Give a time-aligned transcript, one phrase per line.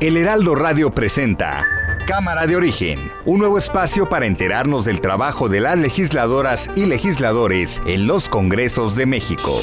[0.00, 1.62] El Heraldo Radio presenta
[2.06, 7.82] Cámara de Origen, un nuevo espacio para enterarnos del trabajo de las legisladoras y legisladores
[7.84, 9.60] en los Congresos de México.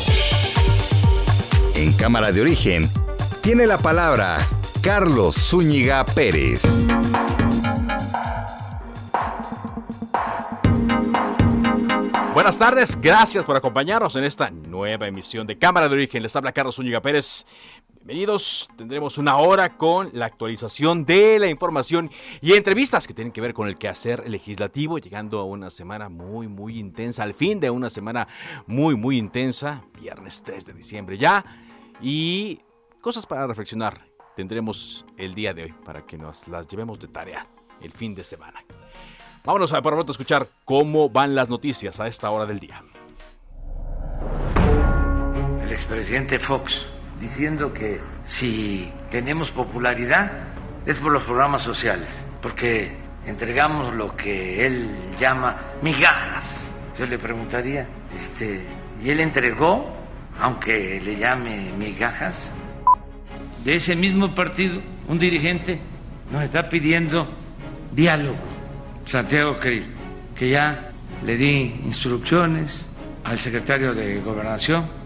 [1.73, 2.87] En Cámara de Origen
[3.41, 4.37] tiene la palabra
[4.83, 6.61] Carlos Zúñiga Pérez.
[12.35, 16.21] Buenas tardes, gracias por acompañarnos en esta nueva emisión de Cámara de Origen.
[16.21, 17.47] Les habla Carlos Zúñiga Pérez.
[18.07, 23.41] Bienvenidos, tendremos una hora con la actualización de la información y entrevistas que tienen que
[23.41, 27.69] ver con el quehacer legislativo, llegando a una semana muy, muy intensa, al fin de
[27.69, 28.29] una semana
[28.65, 31.43] muy, muy intensa, viernes 3 de diciembre ya,
[31.99, 32.61] y
[33.01, 37.45] cosas para reflexionar tendremos el día de hoy para que nos las llevemos de tarea
[37.81, 38.63] el fin de semana.
[39.43, 42.81] Vámonos a por a escuchar cómo van las noticias a esta hora del día.
[45.61, 46.85] El expresidente Fox
[47.19, 50.31] diciendo que si tenemos popularidad
[50.85, 52.09] es por los programas sociales,
[52.41, 56.71] porque entregamos lo que él llama migajas.
[56.97, 58.65] Yo le preguntaría, este,
[59.03, 59.93] ¿y él entregó,
[60.39, 62.51] aunque le llame migajas?
[63.63, 65.79] De ese mismo partido, un dirigente
[66.31, 67.27] nos está pidiendo
[67.91, 68.37] diálogo,
[69.05, 69.85] Santiago Krill,
[70.35, 70.91] que ya
[71.25, 72.85] le di instrucciones
[73.23, 74.96] al secretario de Gobernación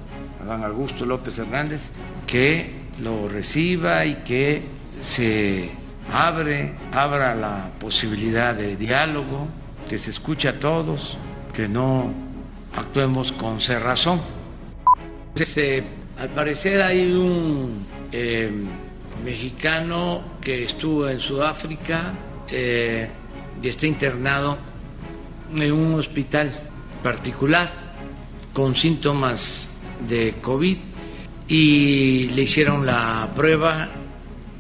[0.44, 1.82] Adán Augusto López Hernández,
[2.26, 4.62] que lo reciba y que
[5.00, 5.70] se
[6.12, 9.48] abre, abra la posibilidad de diálogo,
[9.88, 11.18] que se escuche a todos,
[11.54, 12.12] que no
[12.76, 14.22] actuemos con cerrazón.
[15.36, 15.84] Este,
[16.18, 18.52] al parecer hay un eh,
[19.24, 22.14] mexicano que estuvo en Sudáfrica
[22.50, 23.10] eh,
[23.62, 24.58] y está internado
[25.56, 26.52] en un hospital
[27.04, 27.72] particular
[28.54, 29.71] con síntomas
[30.08, 30.78] de COVID
[31.48, 33.90] y le hicieron la prueba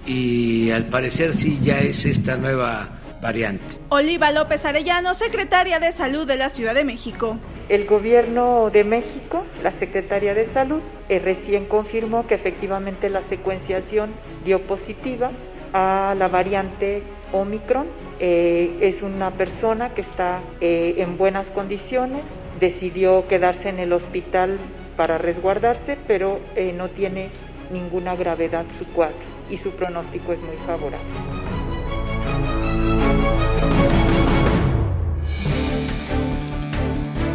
[0.05, 3.77] y al parecer sí ya es esta nueva variante.
[3.89, 7.37] Oliva López Arellano, secretaria de Salud de la Ciudad de México.
[7.69, 14.11] El gobierno de México, la Secretaría de Salud, eh, recién confirmó que efectivamente la secuenciación
[14.43, 15.31] dio positiva
[15.71, 17.87] a la variante Omicron.
[18.19, 22.23] Eh, es una persona que está eh, en buenas condiciones,
[22.59, 24.59] decidió quedarse en el hospital
[24.95, 27.29] para resguardarse, pero eh, no tiene
[27.71, 29.15] ninguna gravedad su cuadro
[29.49, 30.99] y su pronóstico es muy favorable.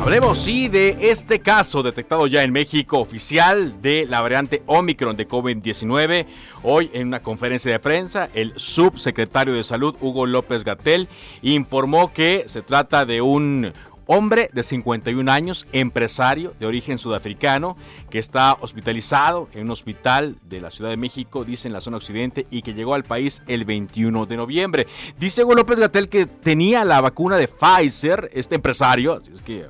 [0.06, 5.26] Hablemos, sí, de este caso detectado ya en México oficial de la variante Omicron de
[5.26, 6.26] COVID-19.
[6.62, 11.08] Hoy en una conferencia de prensa, el subsecretario de Salud, Hugo López Gatel,
[11.42, 13.72] informó que se trata de un
[14.06, 17.76] hombre de 51 años, empresario de origen sudafricano,
[18.10, 21.98] que está hospitalizado en un hospital de la Ciudad de México, dice en la zona
[21.98, 24.86] occidente, y que llegó al país el 21 de noviembre.
[25.18, 29.66] Dice Hugo López Gatel que tenía la vacuna de Pfizer, este empresario, así es que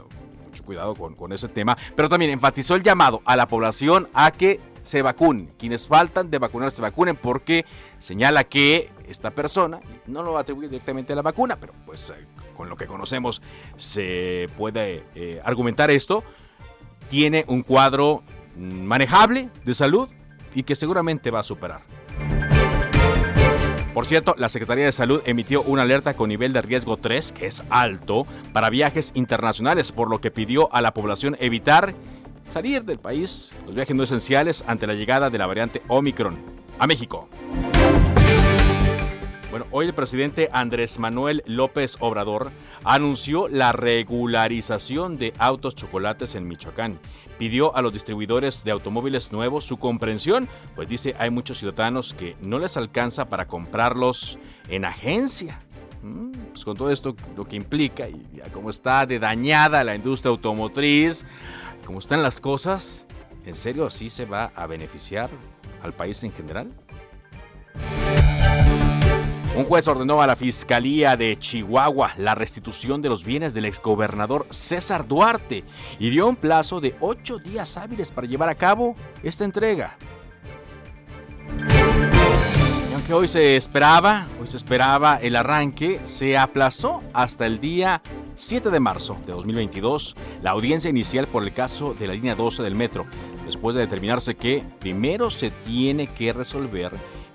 [0.49, 4.31] mucho cuidado con, con ese tema, pero también enfatizó el llamado a la población a
[4.31, 5.53] que se vacunen.
[5.59, 7.67] Quienes faltan de vacunar se vacunen porque
[7.99, 12.15] señala que esta persona, no lo atribuye directamente a la vacuna, pero pues eh,
[12.57, 13.43] con lo que conocemos
[13.77, 16.25] se puede eh, argumentar esto,
[17.09, 18.23] tiene un cuadro
[18.57, 20.09] manejable de salud
[20.55, 21.83] y que seguramente va a superar.
[23.97, 27.47] Por cierto, la Secretaría de Salud emitió una alerta con nivel de riesgo 3, que
[27.47, 31.95] es alto, para viajes internacionales, por lo que pidió a la población evitar
[32.53, 36.37] salir del país, los viajes no esenciales ante la llegada de la variante Omicron
[36.79, 37.29] a México.
[39.71, 42.51] Hoy el presidente Andrés Manuel López Obrador
[42.85, 46.99] anunció la regularización de autos chocolates en Michoacán.
[47.39, 52.37] Pidió a los distribuidores de automóviles nuevos su comprensión, pues dice hay muchos ciudadanos que
[52.43, 54.39] no les alcanza para comprarlos
[54.69, 55.61] en agencia.
[56.03, 60.31] Mm, pues con todo esto lo que implica y cómo está de dañada la industria
[60.31, 61.25] automotriz,
[61.87, 63.07] como están las cosas,
[63.45, 65.31] ¿en serio así se va a beneficiar
[65.83, 66.73] al país en general?
[69.57, 74.47] Un juez ordenó a la Fiscalía de Chihuahua la restitución de los bienes del exgobernador
[74.51, 75.65] César Duarte
[75.99, 79.97] y dio un plazo de ocho días hábiles para llevar a cabo esta entrega.
[83.07, 88.03] que hoy se esperaba, hoy se esperaba el arranque, se aplazó hasta el día
[88.35, 92.65] 7 de marzo de 2022 la audiencia inicial por el caso de la línea 12
[92.65, 93.07] del metro,
[93.45, 96.91] después de determinarse que primero se tiene que resolver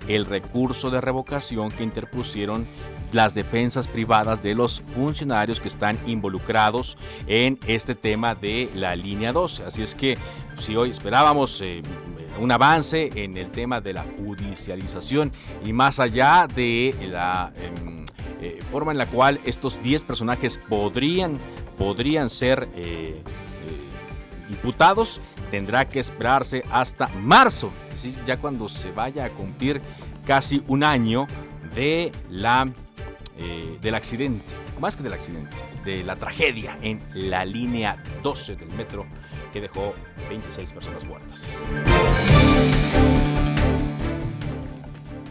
[0.08, 2.66] el recurso de revocación que interpusieron
[3.12, 6.96] las defensas privadas de los funcionarios que están involucrados
[7.26, 9.64] en este tema de la línea 12.
[9.64, 10.16] Así es que
[10.58, 11.82] si hoy esperábamos eh,
[12.40, 15.32] un avance en el tema de la judicialización
[15.64, 18.04] y más allá de la em,
[18.40, 21.38] eh, forma en la cual estos 10 personajes podrían,
[21.76, 23.22] podrían ser eh,
[24.48, 25.20] imputados,
[25.50, 27.70] tendrá que esperarse hasta marzo,
[28.26, 29.80] ya cuando se vaya a cumplir
[30.26, 31.26] casi un año
[31.74, 32.68] de la
[33.38, 34.44] eh, del accidente,
[34.78, 39.06] más que del accidente, de la tragedia en la línea 12 del metro
[39.52, 39.94] que dejó
[40.28, 41.64] 26 personas muertas.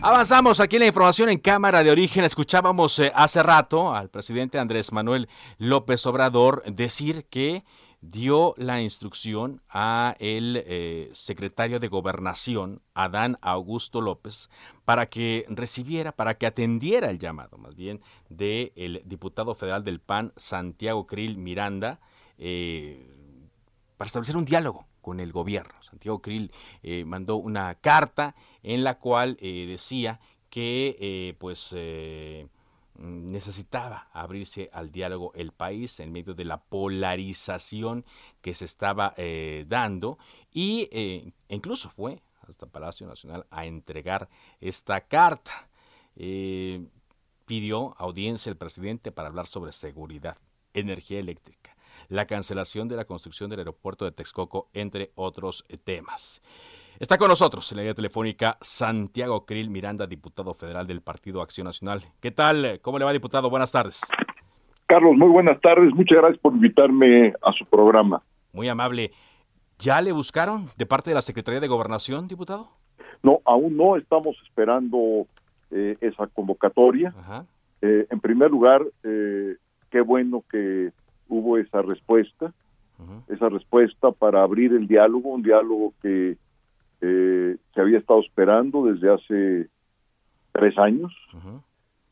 [0.01, 2.23] Avanzamos aquí en la información en Cámara de Origen.
[2.23, 5.29] Escuchábamos eh, hace rato al presidente Andrés Manuel
[5.59, 7.63] López Obrador decir que
[8.01, 14.49] dio la instrucción a el eh, secretario de Gobernación, Adán Augusto López,
[14.85, 20.33] para que recibiera, para que atendiera el llamado, más bien, del diputado federal del PAN,
[20.35, 21.99] Santiago Krill Miranda,
[22.39, 23.07] eh,
[23.97, 25.75] para establecer un diálogo con el gobierno.
[25.83, 26.51] Santiago Krill
[26.81, 30.19] eh, mandó una carta en la cual decía
[30.49, 31.75] que, pues,
[33.01, 38.05] necesitaba abrirse al diálogo el país en medio de la polarización
[38.41, 40.17] que se estaba eh, dando
[40.53, 45.69] y eh, incluso fue hasta Palacio Nacional a entregar esta carta.
[46.15, 46.85] Eh,
[47.45, 50.37] pidió audiencia el presidente para hablar sobre seguridad,
[50.73, 51.75] energía eléctrica,
[52.07, 56.41] la cancelación de la construcción del aeropuerto de Texcoco, entre otros temas.
[57.01, 61.65] Está con nosotros en la línea telefónica Santiago Krill Miranda, diputado federal del Partido Acción
[61.65, 62.01] Nacional.
[62.19, 62.79] ¿Qué tal?
[62.83, 63.49] ¿Cómo le va, diputado?
[63.49, 64.01] Buenas tardes.
[64.85, 65.91] Carlos, muy buenas tardes.
[65.95, 68.21] Muchas gracias por invitarme a su programa.
[68.53, 69.09] Muy amable.
[69.79, 72.69] ¿Ya le buscaron de parte de la Secretaría de Gobernación, diputado?
[73.23, 73.97] No, aún no.
[73.97, 75.25] Estamos esperando
[75.71, 77.15] eh, esa convocatoria.
[77.81, 79.55] Eh, en primer lugar, eh,
[79.89, 80.91] qué bueno que
[81.27, 82.53] hubo esa respuesta,
[83.27, 86.37] esa respuesta para abrir el diálogo, un diálogo que
[87.01, 89.69] eh, se había estado esperando desde hace
[90.51, 91.13] tres años.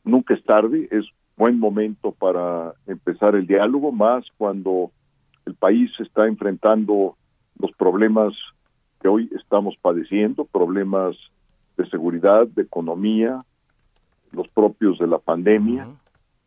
[0.04, 1.06] Nunca es tarde, es
[1.36, 4.90] buen momento para empezar el diálogo, más cuando
[5.46, 7.16] el país está enfrentando
[7.58, 8.34] los problemas
[9.00, 11.16] que hoy estamos padeciendo, problemas
[11.76, 13.44] de seguridad, de economía,
[14.32, 15.88] los propios de la pandemia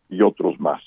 [0.10, 0.82] y otros más.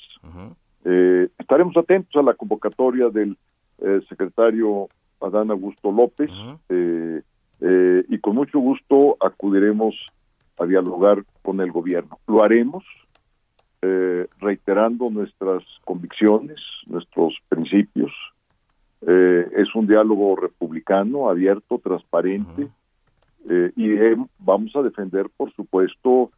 [0.84, 3.36] Eh, estaremos atentos a la convocatoria del
[3.78, 4.88] eh, secretario
[5.20, 6.30] Adán Augusto López.
[6.68, 7.22] eh,
[7.60, 9.94] eh, y con mucho gusto acudiremos
[10.58, 12.18] a dialogar con el gobierno.
[12.26, 12.84] Lo haremos
[13.82, 18.12] eh, reiterando nuestras convicciones, nuestros principios.
[19.06, 22.68] Eh, es un diálogo republicano, abierto, transparente,
[23.76, 23.94] y
[24.40, 26.32] vamos a defender, por supuesto,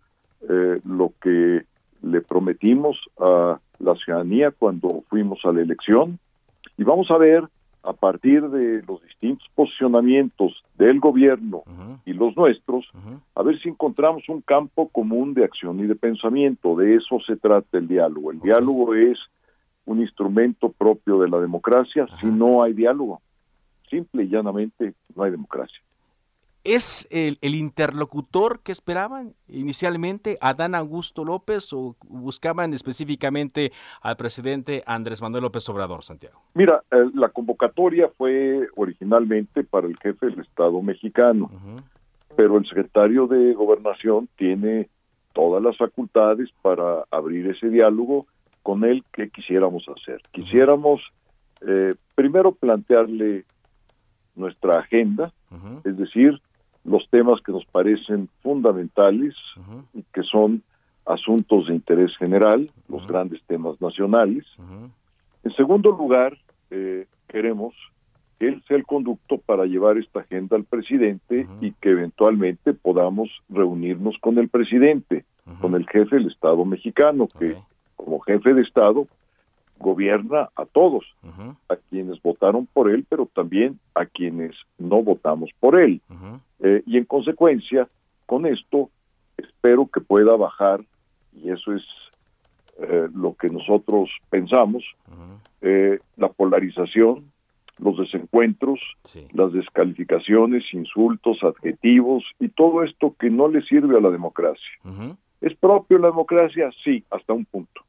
[0.85, 1.65] lo que
[2.03, 6.19] le prometimos a la ciudadanía cuando fuimos a la elección,
[6.77, 7.49] y vamos a ver
[7.89, 11.63] a partir de los distintos posicionamientos del gobierno
[12.05, 12.87] y los nuestros,
[13.35, 16.77] a ver si encontramos un campo común de acción y de pensamiento.
[16.77, 18.31] De eso se trata el diálogo.
[18.31, 19.19] El diálogo es
[19.87, 22.07] un instrumento propio de la democracia.
[22.21, 23.23] Si no hay diálogo,
[23.89, 25.81] simple y llanamente no hay democracia.
[26.65, 33.73] ¿Es el, interlocutor que esperaban inicialmente Adán Augusto López o buscaban específicamente
[34.03, 36.43] al presidente Andrés Manuel López Obrador, Santiago?
[36.55, 41.51] Mira, eh, la convocatoria fue originalmente para el jefe del Estado mexicano,
[42.37, 44.89] pero el secretario de Gobernación tiene
[45.33, 48.27] todas las facultades para abrir ese diálogo
[48.63, 50.21] con él que quisiéramos hacer.
[50.33, 51.01] Quisiéramos
[51.67, 53.45] eh, primero plantearle
[54.35, 55.33] nuestra agenda,
[55.85, 56.41] es decir,
[56.89, 59.35] los temas que nos parecen fundamentales
[59.95, 60.63] y que son
[61.07, 64.45] asuntos de interés general, los grandes temas nacionales.
[65.43, 66.37] En segundo lugar,
[66.71, 67.75] eh, queremos
[68.39, 73.31] que él sea el conducto para llevar esta agenda al presidente y que eventualmente podamos
[73.49, 75.25] reunirnos con el presidente,
[75.61, 77.57] con el jefe del Estado mexicano, que
[77.97, 79.07] como jefe de Estado
[79.79, 81.05] gobierna a todos,
[81.69, 86.01] a quienes votaron por él, pero también a quienes no votamos por él.
[86.61, 87.89] Eh, y en consecuencia,
[88.27, 88.91] con esto,
[89.37, 90.81] espero que pueda bajar,
[91.33, 91.83] y eso es
[92.81, 94.85] eh, lo que nosotros pensamos,
[95.63, 97.25] eh, la polarización,
[97.81, 98.81] los desencuentros,
[99.33, 104.73] las descalificaciones, insultos, adjetivos y todo esto que no le sirve a la democracia.
[105.41, 106.71] ¿Es propio la democracia?
[106.83, 107.83] Sí, hasta un punto.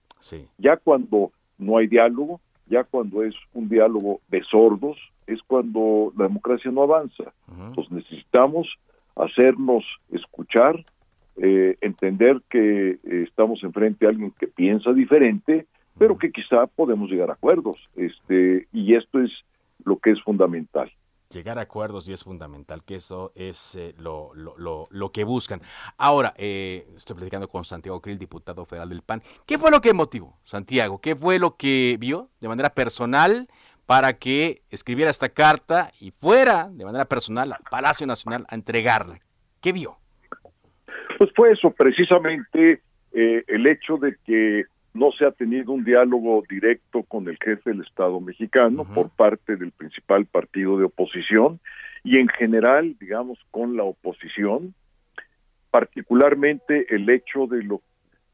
[0.57, 4.97] Ya cuando no hay diálogo, ya cuando es un diálogo de sordos,
[5.27, 7.33] es cuando la democracia no avanza.
[7.47, 8.67] Entonces necesitamos
[9.15, 10.83] hacernos escuchar,
[11.37, 17.09] eh, entender que eh, estamos enfrente a alguien que piensa diferente, pero que quizá podemos
[17.09, 17.77] llegar a acuerdos.
[17.95, 19.31] Este, y esto es
[19.83, 20.91] lo que es fundamental.
[21.31, 25.61] Llegar a acuerdos y es fundamental, que eso es eh, lo, lo, lo, que buscan.
[25.97, 29.21] Ahora, estoy platicando con Santiago Krill, diputado federal del PAN.
[29.45, 30.99] ¿Qué fue lo que motivó, Santiago?
[30.99, 33.47] ¿Qué fue lo que vio de manera personal
[33.85, 39.19] para que escribiera esta carta y fuera de manera personal al Palacio Nacional a entregarla?
[39.61, 39.97] ¿Qué vio?
[41.17, 42.81] Pues fue eso, precisamente
[43.11, 44.65] eh, el hecho de que
[44.99, 49.55] no se ha tenido un diálogo directo con el jefe del Estado mexicano por parte
[49.55, 51.61] del principal partido de oposición
[52.03, 54.73] y en general, digamos, con la oposición,
[55.71, 57.81] particularmente el hecho de lo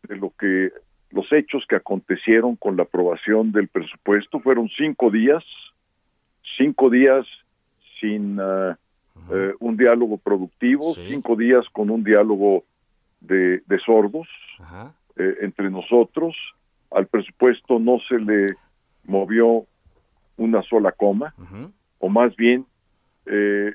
[0.08, 0.72] de lo que
[1.12, 5.44] los hechos que acontecieron con la aprobación del presupuesto fueron cinco días,
[6.58, 7.26] cinco días
[8.00, 12.66] sin eh, un diálogo productivo, cinco días con un diálogo
[13.22, 14.28] de, sordos
[15.18, 16.36] eh, entre nosotros.
[16.92, 18.56] Al presupuesto no se le
[19.04, 19.66] movió
[20.38, 21.34] una sola coma,
[22.00, 22.66] o más bien
[23.26, 23.74] eh,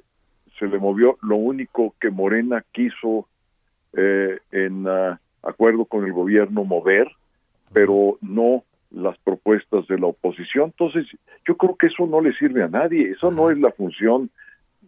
[0.59, 3.27] se le movió lo único que Morena quiso
[3.93, 7.09] en ah, acuerdo con el gobierno mover,
[7.73, 10.67] pero no las propuestas de la oposición.
[10.67, 11.07] Entonces,
[11.47, 14.31] yo creo que eso no le sirve a nadie, eso no es la función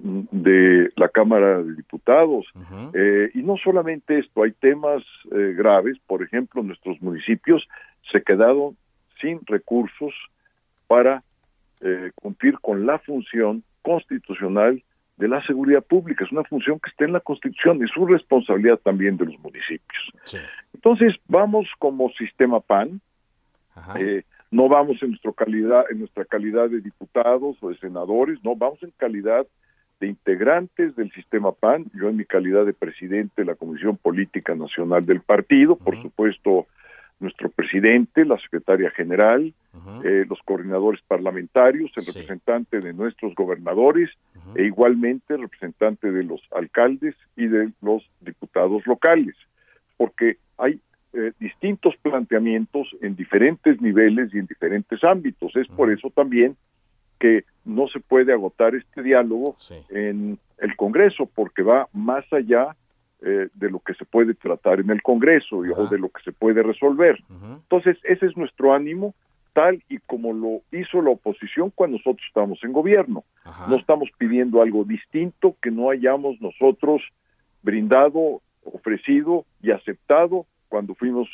[0.02, 2.46] de la Cámara de Diputados.
[2.92, 7.66] Eh, y no solamente esto, hay temas eh, graves, por ejemplo, nuestros municipios
[8.12, 8.76] se quedaron
[9.20, 10.12] sin recursos
[10.88, 11.22] para
[11.80, 14.82] eh, cumplir con la función constitucional
[15.18, 16.24] de la seguridad pública.
[16.24, 20.42] Es una función que está en la Constitución, es su responsabilidad también de los municipios.
[20.74, 23.00] Entonces, vamos como sistema PAN,
[24.50, 28.82] no vamos en, nuestra calidad, en nuestra calidad de diputados o de senadores, no, vamos
[28.82, 29.46] en calidad
[30.02, 34.52] de integrantes del sistema PAN, yo en mi calidad de presidente de la Comisión Política
[34.56, 36.66] Nacional del partido, por supuesto
[37.20, 39.54] nuestro presidente, la secretaria general,
[40.02, 44.10] eh, los coordinadores parlamentarios, el representante de nuestros gobernadores
[44.56, 49.36] e igualmente el representante de los alcaldes y de los diputados locales,
[49.96, 50.80] porque hay
[51.12, 55.54] eh, distintos planteamientos en diferentes niveles y en diferentes ámbitos.
[55.54, 56.56] Es por eso también
[57.22, 59.54] que no se puede agotar este diálogo
[59.90, 62.74] en el Congreso porque va más allá
[63.20, 66.32] eh, de lo que se puede tratar en el Congreso o de lo que se
[66.32, 67.22] puede resolver.
[67.30, 69.14] Entonces, ese es nuestro ánimo,
[69.52, 73.22] tal y como lo hizo la oposición cuando nosotros estábamos en gobierno.
[73.68, 77.02] No estamos pidiendo algo distinto que no hayamos nosotros
[77.62, 81.28] brindado, ofrecido y aceptado cuando fuimos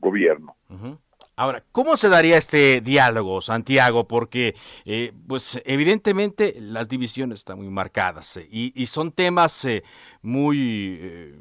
[0.00, 0.56] gobierno.
[1.36, 4.06] Ahora, ¿cómo se daría este diálogo, Santiago?
[4.06, 9.82] Porque, eh, pues, evidentemente las divisiones están muy marcadas eh, y, son temas eh,
[10.22, 11.34] muy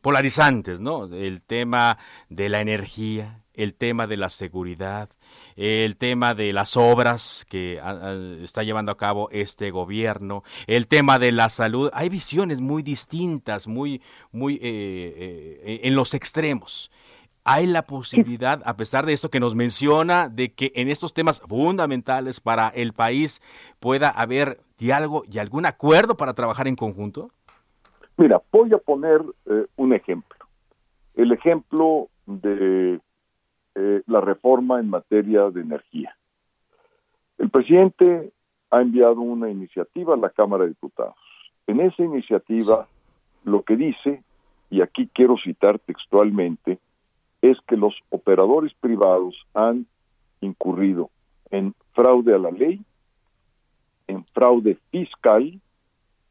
[0.00, 1.04] polarizantes, ¿no?
[1.04, 1.98] El tema
[2.30, 5.10] de la energía, el tema de la seguridad,
[5.56, 7.82] el tema de las obras que
[8.42, 11.90] está llevando a cabo este gobierno, el tema de la salud.
[11.92, 14.00] Hay visiones muy distintas, muy,
[14.32, 16.90] muy en los extremos
[17.48, 21.40] hay la posibilidad, a pesar de esto que nos menciona, de que en estos temas
[21.40, 23.40] fundamentales para el país
[23.80, 27.30] pueda haber diálogo y algún acuerdo para trabajar en conjunto?
[28.18, 30.36] Mira, voy a poner eh, un ejemplo.
[31.14, 33.00] El ejemplo de
[33.74, 36.14] eh, la reforma en materia de energía.
[37.38, 38.30] El presidente
[38.70, 41.16] ha enviado una iniciativa a la Cámara de Diputados.
[41.66, 42.86] En esa iniciativa
[43.44, 44.22] lo que dice,
[44.68, 46.78] y aquí quiero citar textualmente,
[47.42, 49.86] es que los operadores privados han
[50.40, 51.10] incurrido
[51.50, 52.80] en fraude a la ley,
[54.06, 55.60] en fraude fiscal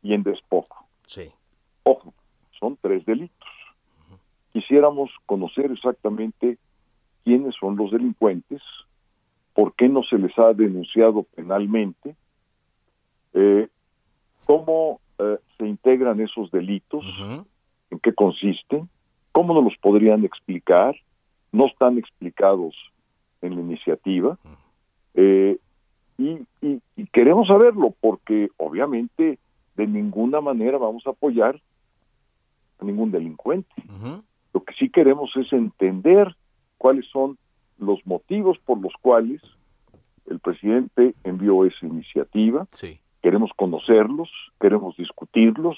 [0.04, 0.86] y en despojo.
[1.08, 1.32] Sí.
[1.84, 2.14] Ojo,
[2.60, 3.48] son tres delitos.
[4.52, 6.58] Quisiéramos conocer exactamente
[7.24, 8.62] quiénes son los delincuentes,
[9.54, 12.16] por qué no se les ha denunciado penalmente,
[13.34, 13.68] eh,
[14.46, 17.06] cómo eh, se integran esos delitos,
[17.90, 18.90] en qué consisten,
[19.38, 20.96] ¿Cómo nos los podrían explicar?
[21.52, 22.74] No están explicados
[23.44, 24.36] en la iniciativa.
[25.14, 25.60] Eh,
[26.18, 26.40] y,
[27.14, 29.38] queremos saberlo porque obviamente
[29.76, 31.62] de ninguna manera vamos a apoyar
[32.80, 33.76] a ningún delincuente.
[34.56, 36.36] Lo que sí queremos es entender
[36.80, 37.38] cuáles son
[37.78, 39.44] los motivos por los cuales
[40.26, 42.66] el presidente envió esa iniciativa.
[42.72, 43.00] Sí.
[43.22, 45.78] Queremos conocerlos, queremos discutirlos,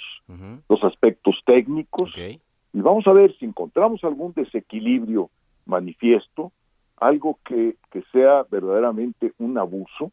[0.70, 2.14] los aspectos técnicos.
[2.74, 5.30] Y vamos a ver si encontramos algún desequilibrio
[5.66, 6.52] manifiesto,
[6.98, 10.12] algo que, que sea verdaderamente un abuso.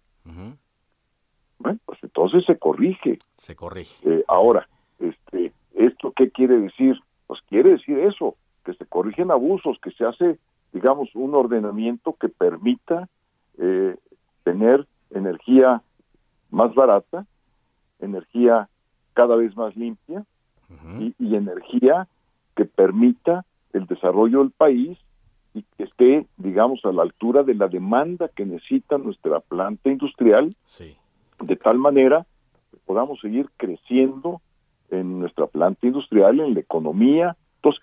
[1.59, 3.19] Bueno, pues entonces se corrige.
[3.37, 3.97] Se corrige.
[4.09, 6.99] Eh, ahora, este, ¿esto qué quiere decir?
[7.27, 10.39] Pues quiere decir eso, que se corrigen abusos, que se hace,
[10.73, 13.09] digamos, un ordenamiento que permita
[13.59, 13.97] eh,
[14.45, 15.83] tener energía
[16.51, 17.27] más barata,
[18.01, 18.69] energía
[19.15, 20.25] cada vez más limpia
[20.99, 22.09] y, energía
[22.57, 24.99] que permita el desarrollo del país
[25.55, 30.57] y que esté, digamos, a la altura de la demanda que necesita nuestra planta industrial,
[31.41, 32.27] de tal manera
[32.71, 34.41] que podamos seguir creciendo
[34.91, 37.37] en nuestra planta industrial, en la economía.
[37.57, 37.83] Entonces,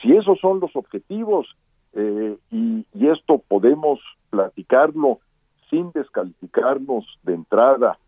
[0.00, 1.48] si esos son los objetivos
[1.92, 3.98] eh, y, esto podemos
[4.30, 5.18] platicarlo
[5.68, 7.98] sin descalificarnos de entrada,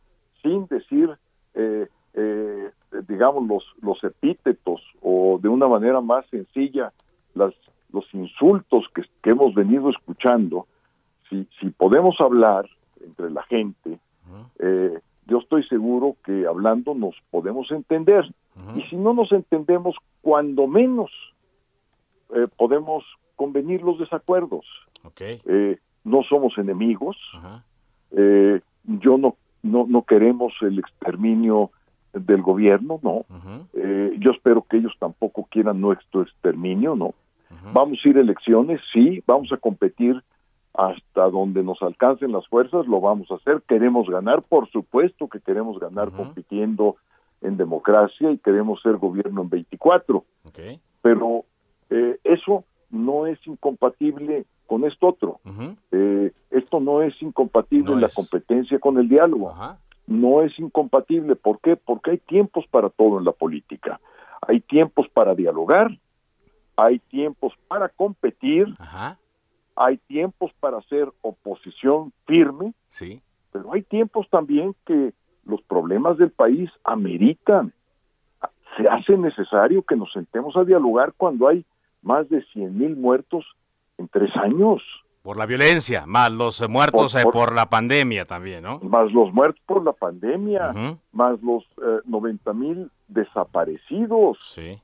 [0.43, 1.11] sin decir,
[1.55, 2.71] eh, eh,
[3.09, 6.93] digamos, los, los epítetos o de una manera más sencilla,
[7.35, 7.55] las,
[7.93, 10.67] los insultos que, hemos venido escuchando,
[11.29, 12.69] si, si podemos hablar
[13.01, 13.99] entre la gente,
[15.27, 18.25] yo estoy seguro que hablando nos podemos entender.
[18.77, 21.11] Y si no nos entendemos, cuando menos
[22.35, 23.05] eh, podemos
[23.37, 24.67] convenir los desacuerdos.
[25.21, 27.17] Eh, no somos enemigos.
[28.11, 31.71] Eh, yo no, no, no queremos el exterminio
[32.13, 33.25] del gobierno, no.
[34.19, 37.15] yo espero que ellos tampoco quieran nuestro exterminio, no.
[37.73, 40.23] Vamos a ir a elecciones, sí, vamos a competir
[40.75, 43.63] hasta donde nos alcancen las fuerzas, lo vamos a hacer.
[43.69, 46.97] Queremos ganar, por supuesto que queremos ganar compitiendo
[47.43, 50.25] en democracia y queremos ser gobierno en 24.
[51.03, 51.45] Pero
[51.91, 55.41] eh, eso no es incompatible con esto otro.
[55.91, 59.55] Eh, esto no es incompatible en la competencia con el diálogo.
[60.07, 61.37] No es incompatible.
[61.37, 61.77] ¿Por qué?
[61.77, 64.01] Porque hay tiempos para todo en la política.
[64.47, 65.97] Hay tiempos para dialogar,
[66.77, 69.19] hay tiempos para competir, Ajá
[69.77, 73.23] hay tiempos para hacer oposición firme, sí.
[73.53, 75.13] pero hay tiempos también que
[75.45, 77.73] los problemas del país ameritan.
[78.77, 81.65] Se hace necesario que nos sentemos a dialogar cuando hay
[82.01, 83.45] más de 100 mil muertos
[83.99, 84.83] en tres años.
[85.23, 88.81] Por la violencia, más los muertos eh, por, la pandemia también, ¿no?
[88.81, 91.65] Más los muertos por la pandemia, más los
[92.05, 94.39] 90 eh, mil desaparecidos.
[94.43, 94.81] Sí.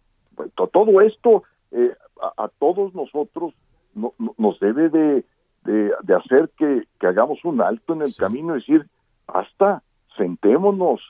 [0.54, 1.94] Todo esto eh,
[2.36, 3.52] a, todos nosotros
[3.94, 5.24] nos debe de,
[5.64, 8.86] de, hacer que, hagamos un alto en el camino y decir,
[9.26, 9.82] hasta,
[10.16, 11.00] sentémonos,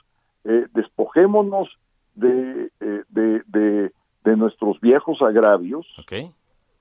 [0.43, 1.69] eh, despojémonos
[2.15, 3.91] de, eh, de, de,
[4.35, 5.87] nuestros viejos agravios,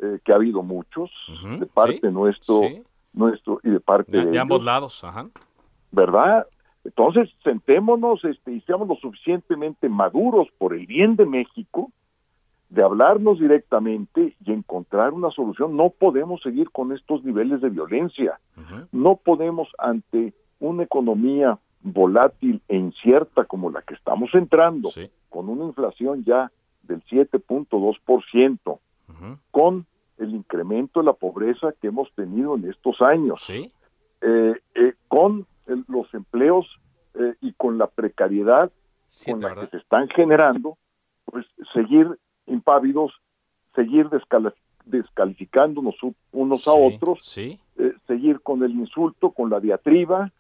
[0.01, 1.11] eh, que ha habido muchos,
[1.59, 2.63] de parte nuestro,
[3.13, 5.05] nuestro y de parte de, ambos lados,
[5.91, 6.47] ¿verdad?
[6.85, 11.91] Entonces, sentémonos este, y seamos lo suficientemente maduros por el bien de México
[12.69, 15.77] de hablarnos directamente y encontrar una solución.
[15.77, 18.39] No podemos seguir con estos niveles de violencia.
[18.93, 24.91] No podemos ante una economía volátil e incierta como la que estamos entrando,
[25.29, 26.51] con una inflación ya
[26.83, 28.79] del 7.2%,
[29.51, 29.87] con
[30.19, 35.47] el incremento de la pobreza que hemos tenido en estos años, eh, eh, con
[35.87, 36.67] los empleos
[37.15, 38.71] eh, y con la precariedad
[39.25, 40.77] con la que se están generando,
[41.25, 43.13] pues seguir impávidos,
[43.75, 44.09] seguir
[44.85, 45.95] descalificándonos
[46.33, 47.25] unos a otros,
[48.07, 50.33] seguir con el insulto, con la diatriba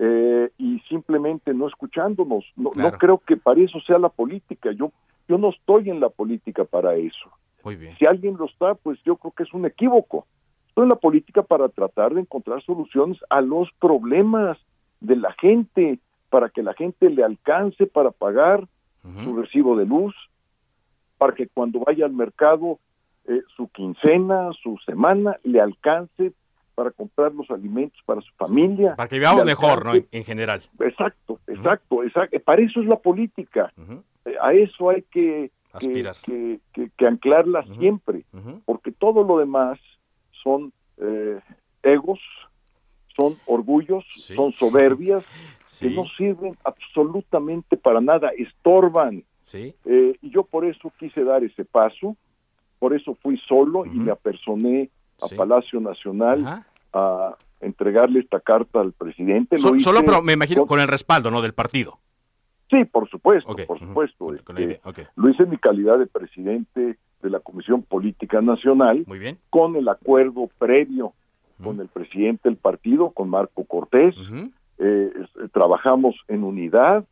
[0.00, 2.44] eh, y simplemente no escuchándonos.
[2.54, 4.70] No, no, creo que para eso sea la política.
[4.70, 4.92] Yo,
[5.28, 7.30] yo no estoy en la política para eso.
[7.64, 7.96] Muy bien.
[7.98, 10.26] Si alguien lo está, pues yo creo que es un equívoco.
[10.68, 14.58] Estoy en la política para tratar de encontrar soluciones a los problemas
[15.00, 15.98] de la gente,
[16.30, 18.66] para que la gente le alcance para pagar
[19.24, 20.14] su recibo de luz,
[21.16, 22.78] para que cuando vaya al mercado
[23.26, 26.32] eh, su quincena, su semana, le alcance
[26.74, 28.94] para comprar los alimentos para su familia.
[28.96, 29.92] Para que vivamos mejor, ¿no?
[29.94, 30.62] En general.
[30.78, 32.38] Exacto, exacto, exacto.
[32.40, 33.72] Para eso es la política.
[34.24, 35.50] Eh, a eso hay que,
[36.24, 38.24] que, que, anclarla siempre,
[38.64, 39.78] porque todo lo demás
[40.42, 41.40] son eh,
[41.82, 42.20] egos,
[43.16, 45.24] son orgullos, son soberbias,
[45.80, 49.24] que no sirven absolutamente para nada, estorban.
[49.52, 52.16] Eh, y yo por eso quise dar ese paso,
[52.78, 58.92] por eso fui solo y me apersoné a Palacio Nacional a entregarle esta carta al
[58.92, 59.58] presidente.
[59.58, 61.42] solo, pero me imagino con, el respaldo, ¿no?
[61.42, 61.98] Del partido.
[62.70, 64.34] Sí, por supuesto, por supuesto.
[64.34, 64.80] Este,
[65.16, 69.38] lo hice en mi calidad de presidente de la Comisión Política Nacional, Muy bien.
[69.50, 71.14] con el acuerdo previo
[71.62, 74.14] con el presidente del partido, con Marco Cortés,
[74.78, 75.10] eh,
[75.52, 77.04] trabajamos en unidad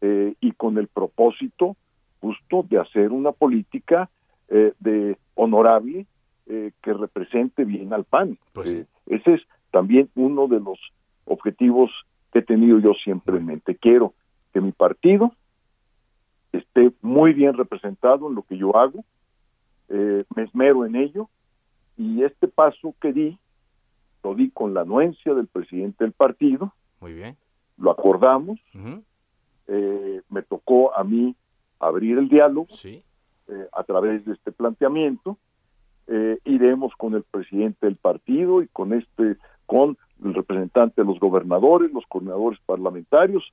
[0.00, 1.76] eh, y con el propósito
[2.20, 4.10] justo de hacer una política
[4.80, 6.06] de honorable
[6.46, 8.38] que represente bien al PAN.
[8.52, 10.78] Pues ese es también uno de los
[11.24, 11.90] objetivos
[12.32, 13.76] que he tenido yo siempre en mente.
[13.76, 14.14] Quiero
[14.52, 15.32] que mi partido
[16.52, 19.04] esté muy bien representado en lo que yo hago,
[19.88, 21.28] eh, me esmero en ello,
[21.96, 23.38] y este paso que di,
[24.22, 26.72] lo di con la anuencia del presidente del partido.
[27.00, 27.36] Muy bien.
[27.78, 28.60] Lo acordamos.
[29.66, 31.34] Eh, me tocó a mí
[31.78, 33.02] abrir el diálogo sí.
[33.48, 35.38] Eh, a través de este planteamiento.
[36.44, 39.36] iremos con el presidente del partido y con este,
[39.66, 43.44] con el representante de los gobernadores, los coordinadores parlamentarios,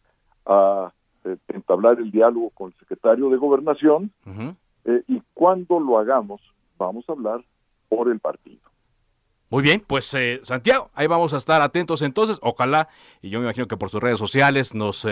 [0.49, 0.91] a
[1.23, 4.11] eh, entablar el diálogo con el secretario de Gobernación
[4.85, 6.41] eh, y cuando lo hagamos
[6.77, 7.43] vamos a hablar
[7.87, 8.61] por el partido.
[9.51, 12.37] Muy bien, pues eh, Santiago, ahí vamos a estar atentos entonces.
[12.41, 12.87] Ojalá,
[13.21, 15.05] y yo me imagino que por sus redes sociales nos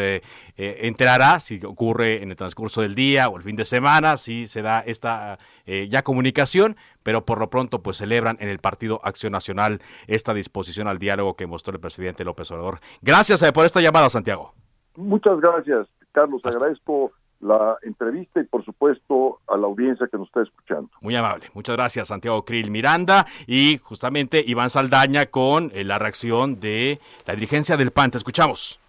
[0.56, 4.62] enterará si ocurre en el transcurso del día o el fin de semana, si se
[4.62, 9.82] da esta ya comunicación, pero por lo pronto pues celebran en el Partido Acción Nacional
[10.06, 12.80] esta disposición al diálogo que mostró el presidente López Obrador.
[13.02, 14.54] Gracias por esta llamada, Santiago.
[14.98, 15.88] Muchas gracias.
[16.12, 20.90] Carlos, agradezco la entrevista y por supuesto a la audiencia que nos está escuchando.
[21.02, 26.60] Muy amable, muchas gracias Santiago Krill Miranda y justamente Iván Saldaña con eh, la reacción
[26.60, 28.10] de la dirigencia del PAN.
[28.10, 28.80] Te escuchamos.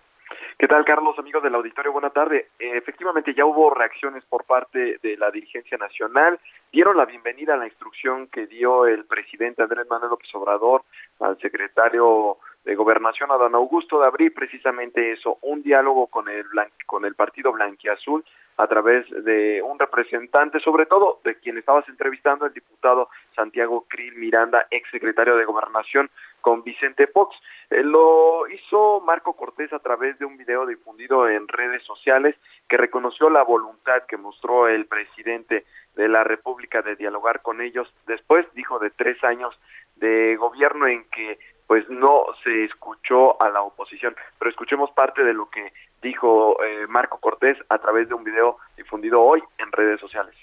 [0.59, 1.93] ¿Qué tal, Carlos, amigos del auditorio?
[1.93, 2.49] Buena tarde.
[2.59, 6.41] Eh, efectivamente, ya hubo reacciones por parte de la dirigencia nacional.
[6.73, 10.83] Dieron la bienvenida a la instrucción que dio el presidente Andrés Manuel López Obrador
[11.21, 16.45] al secretario de Gobernación, Adán Augusto, de abrir precisamente eso, un diálogo con el,
[16.87, 18.25] con el partido blanquiazul
[18.59, 24.17] a través de un representante, sobre todo de quien estabas entrevistando, el diputado Santiago Krill
[24.17, 27.37] Miranda, ex secretario de Gobernación, con Vicente Fox.
[27.71, 32.35] Eh, lo hizo Marco Cortés a través de un video difundido en redes sociales
[32.69, 37.93] que reconoció la voluntad que mostró el presidente de la República de dialogar con ellos
[38.07, 39.59] después, dijo, de tres años
[39.97, 41.39] de gobierno en que
[41.69, 44.17] pues no se escuchó a la oposición.
[44.39, 48.57] Pero escuchemos parte de lo que dijo eh, Marco Cortés a través de un video
[48.77, 50.35] difundido hoy en redes sociales.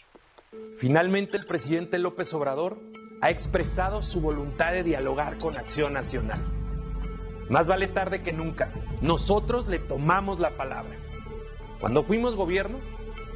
[0.77, 2.77] Finalmente el presidente López Obrador
[3.21, 6.41] ha expresado su voluntad de dialogar con Acción Nacional.
[7.49, 8.71] Más vale tarde que nunca.
[9.01, 10.95] Nosotros le tomamos la palabra.
[11.79, 12.79] Cuando fuimos gobierno,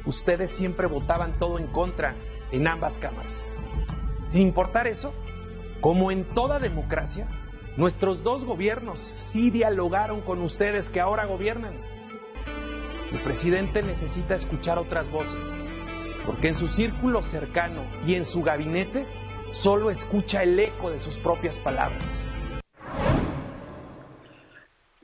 [0.04, 2.14] ustedes siempre votaban todo en contra
[2.52, 3.50] en ambas cámaras.
[4.26, 5.12] Sin importar eso,
[5.80, 7.26] como en toda democracia,
[7.80, 9.00] nuestros dos gobiernos
[9.32, 11.72] sí dialogaron con ustedes que ahora gobiernan.
[13.10, 15.64] El presidente necesita escuchar otras voces,
[16.26, 19.06] porque en su círculo cercano y en su gabinete
[19.50, 22.26] solo escucha el eco de sus propias palabras.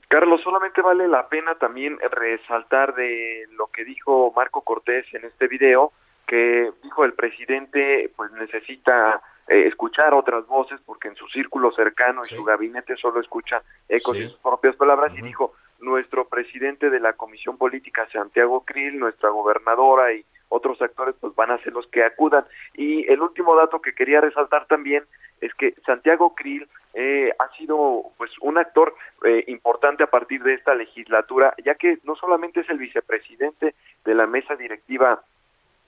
[0.08, 5.48] Carlos, solamente vale la pena también resaltar de lo que dijo Marco Cortés en este
[5.48, 5.92] video,
[6.26, 12.22] que dijo el presidente pues necesita eh, escuchar otras voces porque en su círculo cercano
[12.24, 15.12] y su gabinete solo escucha ecos de sus propias palabras.
[15.16, 21.14] Y dijo nuestro presidente de la Comisión Política Santiago Krill, nuestra gobernadora y otros actores
[21.20, 22.44] pues van a ser los que acudan.
[22.74, 25.04] Y el último dato que quería resaltar también
[25.40, 30.54] es que Santiago Krill eh, ha sido pues un actor eh, importante a partir de
[30.54, 35.22] esta legislatura, ya que no solamente es el vicepresidente de la mesa directiva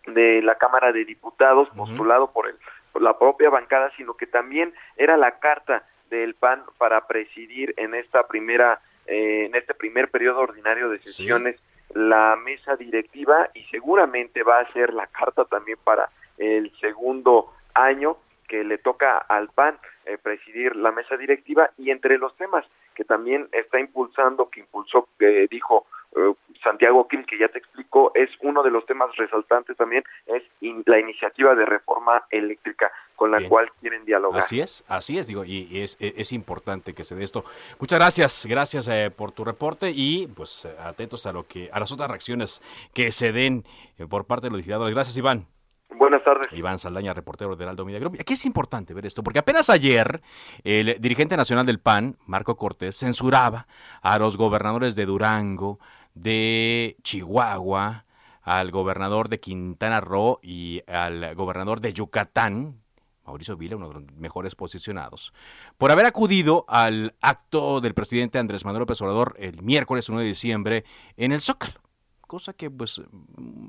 [0.06, 2.56] de la Cámara de Diputados, postulado por, el,
[3.00, 8.26] la propia bancada, sino que también era la carta del PAN para presidir en esta
[8.26, 11.60] primera eh, en este primer periodo ordinario de sesiones
[11.94, 18.18] la mesa directiva y seguramente va a ser la carta también para el segundo año
[18.46, 21.70] que le toca al PAN eh, presidir la mesa directiva.
[21.76, 22.64] Y entre los temas
[22.98, 26.34] que también está impulsando, que impulsó, que dijo eh,
[26.64, 30.98] Santiago Quil, que ya te explicó, es uno de los temas resaltantes también, es la
[30.98, 34.42] iniciativa de reforma eléctrica con la cual quieren dialogar.
[34.42, 37.44] Así es, así es, digo, y, es, es, importante que se dé esto.
[37.78, 41.92] Muchas gracias, gracias eh, por tu reporte y pues atentos a lo que a las
[41.92, 42.60] otras reacciones
[42.94, 43.62] que se den
[43.98, 44.92] eh, por parte de los legisladores.
[44.92, 45.46] Gracias, Iván.
[45.90, 46.46] Buenas tardes.
[46.52, 48.16] Iván Saldaña, reportero del Aldo Media Group.
[48.20, 50.20] Aquí es importante ver esto, porque apenas ayer
[50.62, 53.66] el dirigente nacional del PAN, Marco Cortés, censuraba
[54.02, 55.78] a los gobernadores de Durango,
[56.14, 58.04] de Chihuahua,
[58.42, 62.80] al gobernador de Quintana Roo y al gobernador de Yucatán,
[63.24, 65.32] Mauricio Vila, uno de los mejores posicionados,
[65.76, 69.00] por haber acudido al acto del presidente Andrés Manuel López
[69.36, 70.84] el miércoles 1 de diciembre
[71.16, 71.87] en el Zócalo.
[72.28, 73.00] Cosa que pues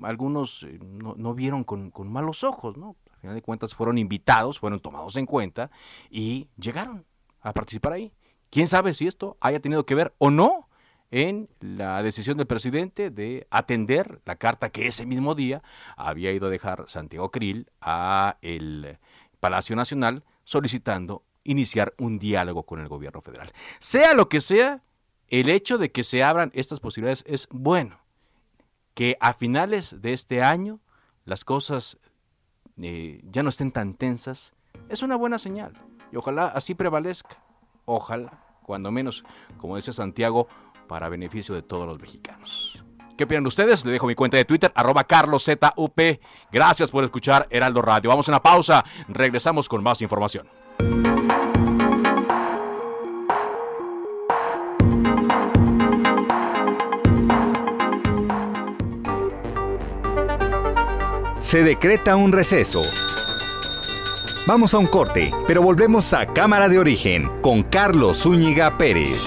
[0.03, 2.97] algunos eh, no, vieron con, con, malos ojos, ¿no?
[3.09, 5.71] Al final de cuentas fueron invitados, fueron tomados en cuenta
[6.09, 7.05] y llegaron
[7.41, 8.11] a participar ahí.
[8.49, 10.67] ¿Quién sabe si esto haya tenido que ver o no
[11.09, 15.63] en la decisión del presidente de atender la carta que ese mismo día
[15.95, 18.97] había ido a dejar Santiago Krill a el
[19.39, 23.53] Palacio Nacional solicitando iniciar un diálogo con el gobierno federal.
[23.79, 24.83] Sea lo que sea,
[25.29, 28.08] el hecho de que se abran estas posibilidades es bueno.
[28.99, 30.81] Que a finales de este año
[31.23, 31.97] las cosas
[32.81, 34.51] eh, ya no estén tan tensas
[34.89, 35.71] es una buena señal.
[36.11, 37.41] Y ojalá así prevalezca.
[37.85, 39.23] Ojalá, cuando menos,
[39.57, 40.49] como dice Santiago,
[40.89, 42.83] para beneficio de todos los mexicanos.
[43.17, 43.85] ¿Qué opinan ustedes?
[43.85, 45.63] Le dejo mi cuenta de Twitter, arroba carloszup.
[46.51, 48.09] Gracias por escuchar Heraldo Radio.
[48.09, 48.83] Vamos a una pausa.
[49.07, 50.49] Regresamos con más información.
[61.49, 62.79] Se decreta un receso.
[64.45, 69.17] Vamos a un corte, pero volvemos a Cámara de Origen con Carlos Zúñiga Pérez.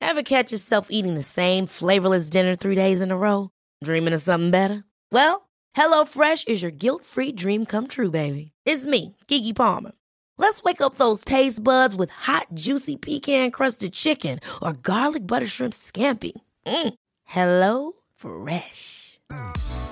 [0.00, 3.50] Ever catch yourself eating the same flavorless dinner three days in a row?
[3.84, 4.84] Dreaming of something better?
[5.12, 8.52] Well, HelloFresh is your guilt-free dream come true, baby.
[8.64, 9.92] It's me, Kiki Palmer.
[10.38, 15.74] Let's wake up those taste buds with hot, juicy pecan-crusted chicken or garlic butter shrimp
[15.74, 16.32] scampi.
[16.66, 16.94] Mm.
[17.24, 17.92] Hello
[18.24, 19.20] Fresh.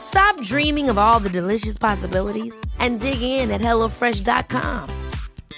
[0.04, 4.88] Stop dreaming of all the delicious possibilities and dig in at HelloFresh.com.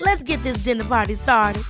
[0.01, 1.63] Let's get this dinner party started.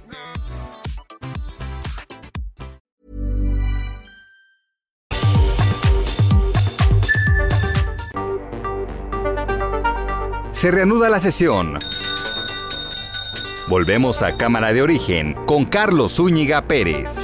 [10.52, 11.78] Se reanuda la sesión.
[13.68, 17.23] Volvemos a Cámara de Origen con Carlos Zúñiga Pérez.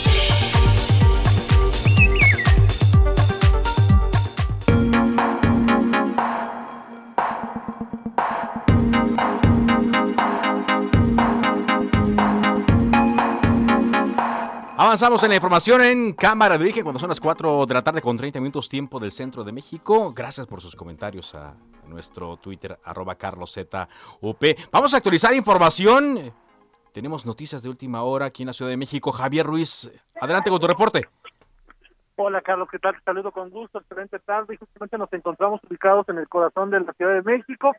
[14.91, 18.01] Avanzamos en la información en Cámara de Origen cuando son las 4 de la tarde
[18.01, 20.11] con 30 minutos tiempo del centro de México.
[20.13, 21.55] Gracias por sus comentarios a
[21.87, 23.73] nuestro Twitter, arroba carloszup.
[24.69, 26.33] Vamos a actualizar información.
[26.91, 29.13] Tenemos noticias de última hora aquí en la Ciudad de México.
[29.13, 31.07] Javier Ruiz, adelante con tu reporte.
[32.17, 32.95] Hola Carlos, ¿qué tal?
[32.95, 34.57] Te saludo con gusto, excelente tarde.
[34.57, 37.73] Justamente nos encontramos ubicados en el corazón de la Ciudad de México,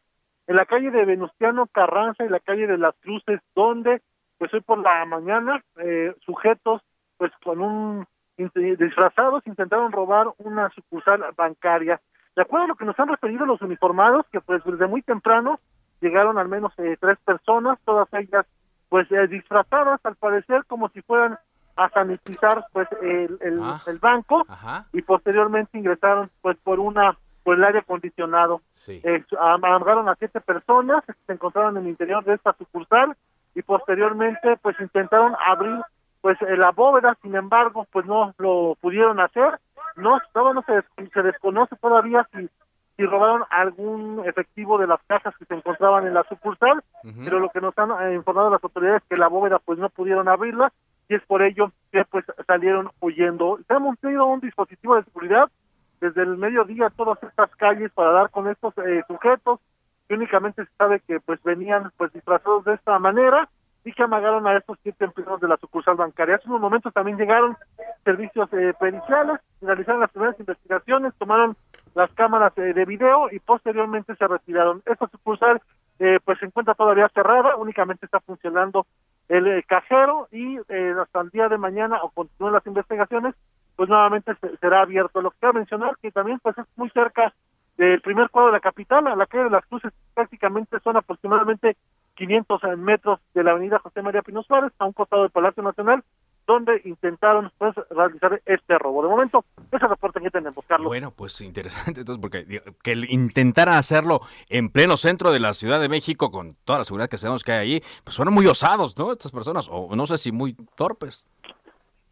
[0.46, 4.00] en la calle de Venustiano Carranza y la calle de las Cruces, donde
[4.38, 6.80] pues hoy por la mañana eh, sujetos
[7.18, 8.06] pues con un
[8.54, 12.00] disfrazados intentaron robar una sucursal bancaria.
[12.34, 15.60] De acuerdo a lo que nos han referido los uniformados, que pues desde muy temprano
[16.00, 18.46] llegaron al menos eh, tres personas, todas ellas
[18.88, 21.38] pues eh, disfrazadas al parecer como si fueran
[21.76, 23.80] a sanitizar pues el, el, Ah.
[23.86, 24.86] el banco Ajá.
[24.92, 28.60] y posteriormente ingresaron pues por una por el aire acondicionado.
[28.72, 29.00] Sí.
[29.04, 33.16] Eh, am- amagaron a siete personas que se encontraban en el interior de esta sucursal
[33.54, 35.80] y posteriormente pues intentaron abrir
[36.22, 39.58] pues eh, la bóveda, sin embargo pues no lo pudieron hacer,
[39.96, 42.48] no, todavía no se, des- se desconoce todavía si,
[42.96, 46.82] si robaron algún efectivo de las cajas que se encontraban en la sucursal,
[47.24, 49.88] pero lo que nos han eh, informado las autoridades es que la bóveda pues no
[49.90, 50.72] pudieron abrirla
[51.08, 53.58] y es por ello que pues salieron huyendo.
[53.66, 55.50] Se ha montado un dispositivo de seguridad
[56.00, 59.60] desde el mediodía todas estas calles para dar con estos eh, sujetos
[60.08, 63.48] que únicamente se sabe que pues venían pues disfrazados de esta manera
[63.84, 66.36] y que amagaron a estos siete empleados de la sucursal bancaria.
[66.36, 67.56] Hace unos momentos también llegaron
[68.04, 71.56] servicios eh, periciales, realizaron las primeras investigaciones, tomaron
[71.94, 74.82] las cámaras eh, de video y posteriormente se retiraron.
[74.86, 75.60] Esta sucursal
[75.98, 78.86] eh, pues se encuentra todavía cerrada, únicamente está funcionando
[79.28, 83.34] el eh, cajero y eh, hasta el día de mañana o continúen las investigaciones,
[83.76, 85.20] pues nuevamente se- será abierto.
[85.20, 87.32] Lo que quiero mencionar que también pues es muy cerca
[87.76, 91.76] del primer cuadro de la capital, a la calle de las Cruces prácticamente son aproximadamente
[92.14, 96.02] 500 metros de la avenida José María Pino Suárez a un costado del Palacio Nacional,
[96.46, 99.02] donde intentaron pues realizar este robo.
[99.02, 100.88] De momento, ese reporte que tenemos, Carlos.
[100.88, 105.80] Bueno, pues interesante, entonces, porque digo, que intentaran hacerlo en pleno centro de la Ciudad
[105.80, 108.98] de México con toda la seguridad que sabemos que hay allí, pues fueron muy osados,
[108.98, 109.12] ¿no?
[109.12, 111.26] Estas personas, o no sé si muy torpes.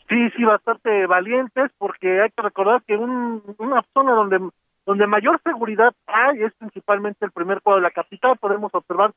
[0.08, 4.40] Sí, sí, bastante valientes, porque hay que recordar que un, una zona donde
[4.86, 8.36] donde mayor seguridad hay es principalmente el primer cuadro de la capital.
[8.38, 9.12] Podemos observar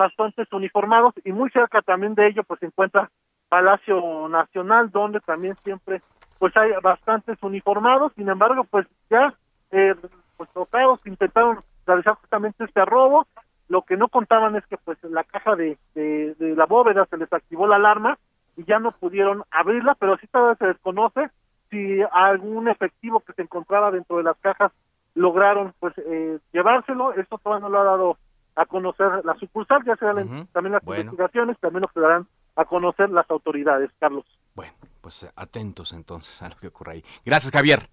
[0.00, 3.10] bastantes uniformados y muy cerca también de ello pues se encuentra
[3.50, 6.00] Palacio Nacional, donde también siempre
[6.38, 8.12] pues hay bastantes uniformados.
[8.16, 9.34] Sin embargo, pues ya
[9.72, 9.94] eh,
[10.38, 13.26] pues tocados intentaron realizar justamente este robo.
[13.68, 17.18] lo que no contaban es que pues en la caja de, de, la bóveda se
[17.18, 18.18] les activó la alarma
[18.56, 21.30] y ya no pudieron abrirla, pero sí todavía se desconoce
[21.70, 24.72] si algún efectivo que se encontraba dentro de las cajas
[25.14, 28.16] lograron pues eh, llevárselo, esto todavía no lo ha dado
[28.60, 33.28] a conocer la sucursal, ya serán también las investigaciones, también que darán a conocer las
[33.30, 34.26] autoridades, Carlos.
[34.54, 37.04] Bueno, pues atentos entonces a lo que ocurre ahí.
[37.24, 37.88] Gracias, Javier.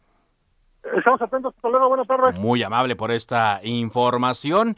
[0.84, 2.36] Estamos atentos, hasta luego, buenas tardes.
[2.38, 4.76] Muy amable por esta información.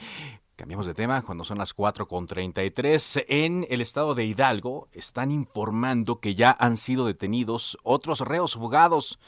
[0.55, 3.25] Cambiamos de tema cuando son las 4.33.
[3.27, 9.19] En el estado de Hidalgo están informando que ya han sido detenidos otros reos fugados.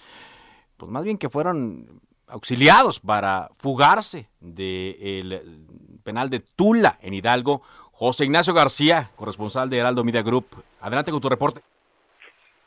[0.78, 5.42] Pues más bien que fueron auxiliados para fugarse del
[6.04, 7.62] penal de Tula en Hidalgo.
[7.92, 10.48] José Ignacio García, corresponsal de Heraldo Media Group.
[10.80, 11.62] Adelante con tu reporte.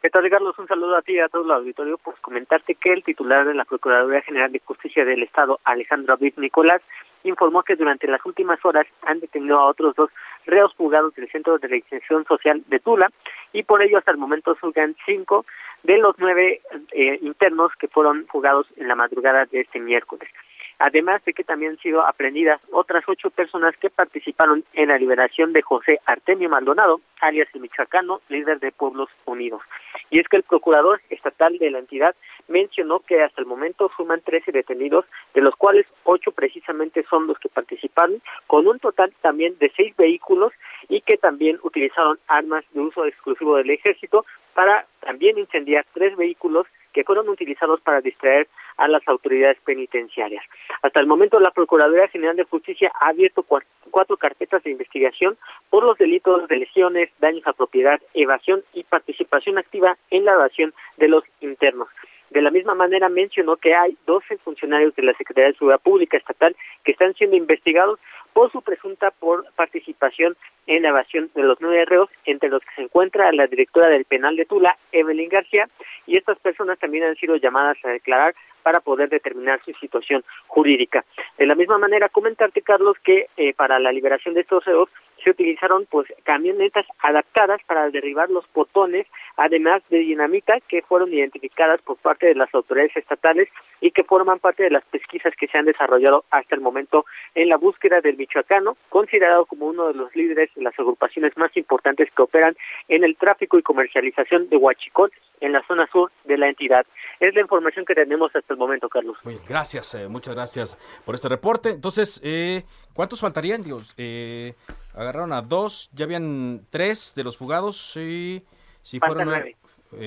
[0.01, 0.59] ¿Qué tal, Carlos?
[0.59, 1.99] Un saludo a ti y a todo el auditorio.
[1.99, 6.35] Pues comentarte que el titular de la Procuraduría General de Justicia del Estado, Alejandro Abid
[6.37, 6.83] Nicolás,
[7.25, 10.11] informó que durante las últimas horas han detenido a otros dos
[10.45, 13.11] reos fugados del Centro de Reinserción Social de Tula
[13.53, 15.47] y por ello hasta el momento surgan cinco
[15.85, 20.29] de los nueve eh, internos que fueron fugados en la madrugada de este miércoles.
[20.79, 25.53] Además de que también han sido aprendidas otras ocho personas que participaron en la liberación
[25.53, 29.63] de José Artemio Maldonado, alias el Michoacano, líder de Pueblos Unidos.
[30.11, 32.15] Y es que el procurador estatal de la entidad
[32.49, 37.39] mencionó que hasta el momento suman 13 detenidos, de los cuales ocho precisamente son los
[37.39, 40.53] que participaron, con un total también de seis vehículos
[40.89, 46.67] y que también utilizaron armas de uso exclusivo del ejército para también incendiar tres vehículos
[46.95, 50.45] que fueron utilizados para distraer a las autoridades penitenciarias.
[50.81, 53.45] Hasta el momento, la Procuraduría General de Justicia ha abierto
[53.91, 55.37] cuatro carpetas de investigación
[55.69, 60.73] por los delitos de lesiones, daños a propiedad, evasión y participación activa en la evasión
[60.97, 61.89] de los internos.
[62.31, 66.17] De la misma manera mencionó que hay 12 funcionarios de la Secretaría de Seguridad Pública
[66.17, 68.01] Estatal que están siendo investigados
[68.33, 72.75] por su presunta por participación en la evasión de los nueve reos, entre los que
[72.75, 75.69] se encuentra la directora del penal de Tula, Evelyn García,
[76.07, 78.35] y estas personas también han sido llamadas a declarar
[78.65, 81.05] para poder determinar su situación jurídica.
[81.39, 84.89] De la misma manera, comentarte, Carlos, que eh, para la liberación de estos reos
[85.25, 89.07] se utilizaron pues camionetas adaptadas para derribar los botones,
[89.37, 93.49] además de dinamita que fueron identificadas por parte de las autoridades estatales
[93.81, 97.49] y que forman parte de las pesquisas que se han desarrollado hasta el momento en
[97.49, 102.09] la búsqueda del michoacano, considerado como uno de los líderes de las agrupaciones más importantes
[102.15, 102.55] que operan
[102.89, 105.11] en el tráfico y comercialización de huachicol
[105.45, 106.87] en la zona sur de la entidad.
[107.21, 109.19] Es la información que tenemos hasta el momento, Carlos.
[109.25, 111.71] Muy gracias, eh, muchas gracias por este reporte.
[111.71, 112.63] Entonces, eh,
[112.95, 113.63] ¿cuántos faltarían?
[113.63, 114.55] Dios, eh,
[114.95, 118.43] agarraron a dos, ya habían tres de los fugados y
[118.83, 119.57] si fueron nueve.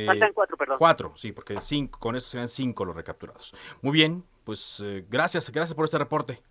[0.06, 0.78] Faltan cuatro, perdón.
[0.80, 3.54] Cuatro, sí, porque cinco, con eso serían cinco los recapturados.
[3.82, 6.42] Muy bien, pues gracias, gracias por este reporte.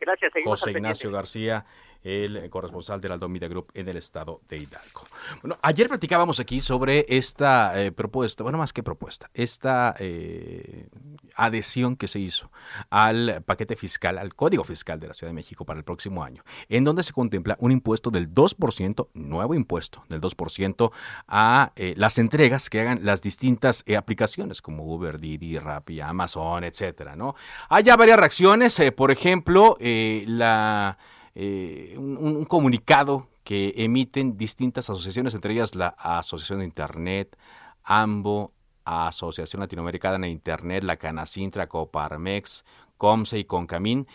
[0.00, 1.64] Gracias, José Ignacio García
[2.02, 5.02] el corresponsal del Aldo Media Group en el estado de Hidalgo.
[5.40, 10.88] Bueno, ayer platicábamos aquí sobre esta eh, propuesta, bueno, más que propuesta, esta eh,
[11.36, 12.50] adhesión que se hizo
[12.90, 16.42] al paquete fiscal, al código fiscal de la Ciudad de México para el próximo año,
[16.68, 20.90] en donde se contempla un impuesto del 2%, nuevo impuesto del 2%
[21.28, 27.16] a eh, las entregas que hagan las distintas aplicaciones como Uber, Didi, Rappi, Amazon, etcétera,
[27.16, 27.34] ¿no?
[27.68, 30.98] Hay ya varias reacciones, por ejemplo, la
[31.34, 37.36] eh, un, comunicado que emiten distintas asociaciones, entre ellas la Asociación de Internet,
[37.84, 38.52] AMBO,
[38.84, 42.64] Asociación Latinoamericana de Internet, la Canacintra, Coparmex,
[42.98, 44.06] Comse y Concamín,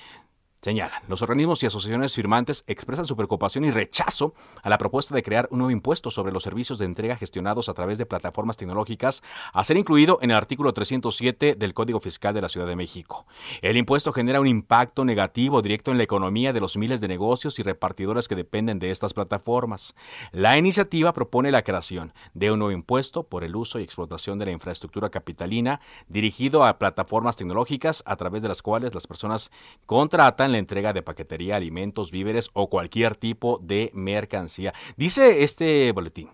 [0.61, 5.21] Señalan, los organismos y asociaciones firmantes expresan su preocupación y rechazo a la propuesta de
[5.21, 9.21] crear un nuevo impuesto sobre los servicios de entrega gestionados a través de plataformas tecnológicas
[9.53, 13.27] a ser incluido en el artículo 307 del Código Fiscal de la Ciudad de México.
[13.61, 17.59] El impuesto genera un impacto negativo directo en la economía de los miles de negocios
[17.59, 19.93] y repartidores que dependen de estas plataformas.
[20.31, 24.45] La iniciativa propone la creación de un nuevo impuesto por el uso y explotación de
[24.45, 29.51] la infraestructura capitalina dirigido a plataformas tecnológicas a través de las cuales las personas
[29.85, 34.73] contratan la entrega de paquetería, alimentos, víveres o cualquier tipo de mercancía.
[34.95, 36.29] Dice este boletín,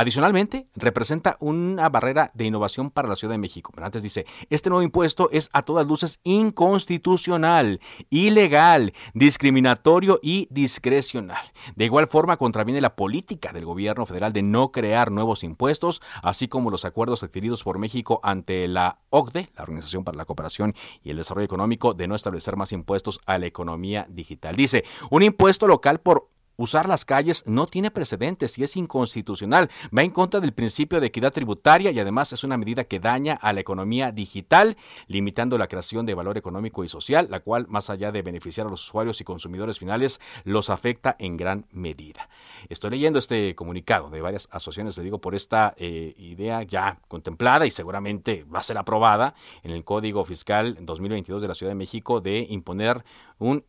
[0.00, 3.72] Adicionalmente, representa una barrera de innovación para la Ciudad de México.
[3.74, 11.42] Pero antes dice, este nuevo impuesto es a todas luces inconstitucional, ilegal, discriminatorio y discrecional.
[11.74, 16.46] De igual forma, contraviene la política del gobierno federal de no crear nuevos impuestos, así
[16.46, 21.10] como los acuerdos adquiridos por México ante la OCDE, la Organización para la Cooperación y
[21.10, 24.54] el Desarrollo Económico, de no establecer más impuestos a la economía digital.
[24.54, 26.28] Dice, un impuesto local por
[26.58, 29.70] usar las calles no tiene precedentes y es inconstitucional.
[29.96, 33.34] Va en contra del principio de equidad tributaria y además es una medida que daña
[33.34, 37.90] a la economía digital, limitando la creación de valor económico y social, la cual, más
[37.90, 42.28] allá de beneficiar a los usuarios y consumidores finales, los afecta en gran medida.
[42.68, 47.66] Estoy leyendo este comunicado de varias asociaciones, le digo, por esta eh, idea ya contemplada
[47.66, 51.76] y seguramente va a ser aprobada en el Código Fiscal 2022 de la Ciudad de
[51.76, 53.04] México de imponer
[53.38, 53.64] un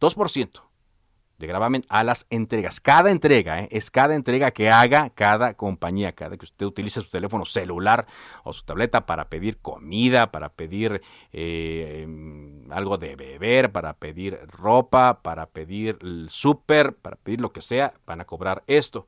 [0.00, 0.66] 2%
[1.38, 2.80] de gravamen a las entregas.
[2.80, 3.68] Cada entrega, ¿eh?
[3.70, 8.06] es cada entrega que haga cada compañía, cada que usted utilice su teléfono celular
[8.44, 14.38] o su tableta para pedir comida, para pedir eh, em, algo de beber, para pedir
[14.48, 19.06] ropa, para pedir el súper, para pedir lo que sea, van a cobrar esto.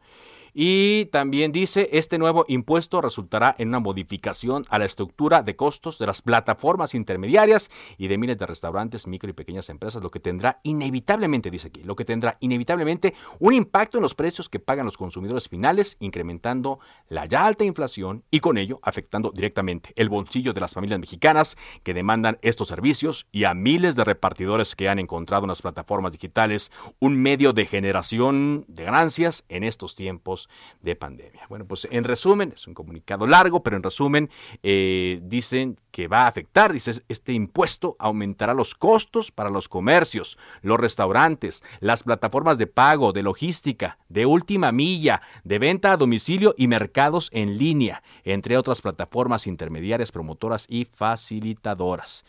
[0.60, 6.00] Y también dice, este nuevo impuesto resultará en una modificación a la estructura de costos
[6.00, 10.18] de las plataformas intermediarias y de miles de restaurantes, micro y pequeñas empresas, lo que
[10.18, 14.84] tendrá inevitablemente, dice aquí, lo que tendrá inevitablemente un impacto en los precios que pagan
[14.84, 20.54] los consumidores finales, incrementando la ya alta inflación y con ello afectando directamente el bolsillo
[20.54, 24.98] de las familias mexicanas que demandan estos servicios y a miles de repartidores que han
[24.98, 30.47] encontrado en las plataformas digitales un medio de generación de ganancias en estos tiempos
[30.82, 31.42] de pandemia.
[31.48, 34.30] Bueno, pues en resumen, es un comunicado largo, pero en resumen
[34.62, 40.38] eh, dicen que va a afectar, dice, este impuesto aumentará los costos para los comercios,
[40.62, 46.54] los restaurantes, las plataformas de pago, de logística, de última milla, de venta a domicilio
[46.56, 52.24] y mercados en línea, entre otras plataformas intermediarias, promotoras y facilitadoras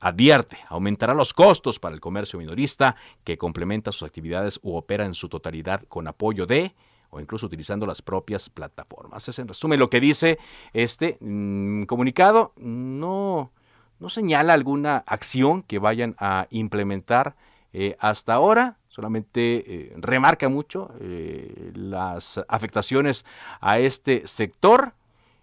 [0.00, 5.14] advierte, aumentará los costos para el comercio minorista que complementa sus actividades u opera en
[5.14, 6.74] su totalidad con apoyo de
[7.10, 9.28] o incluso utilizando las propias plataformas.
[9.28, 10.38] Es en resumen lo que dice
[10.72, 12.52] este mm, comunicado.
[12.56, 13.52] No,
[13.98, 17.36] no señala alguna acción que vayan a implementar
[17.72, 18.78] eh, hasta ahora.
[18.88, 23.24] Solamente eh, remarca mucho eh, las afectaciones
[23.60, 24.94] a este sector.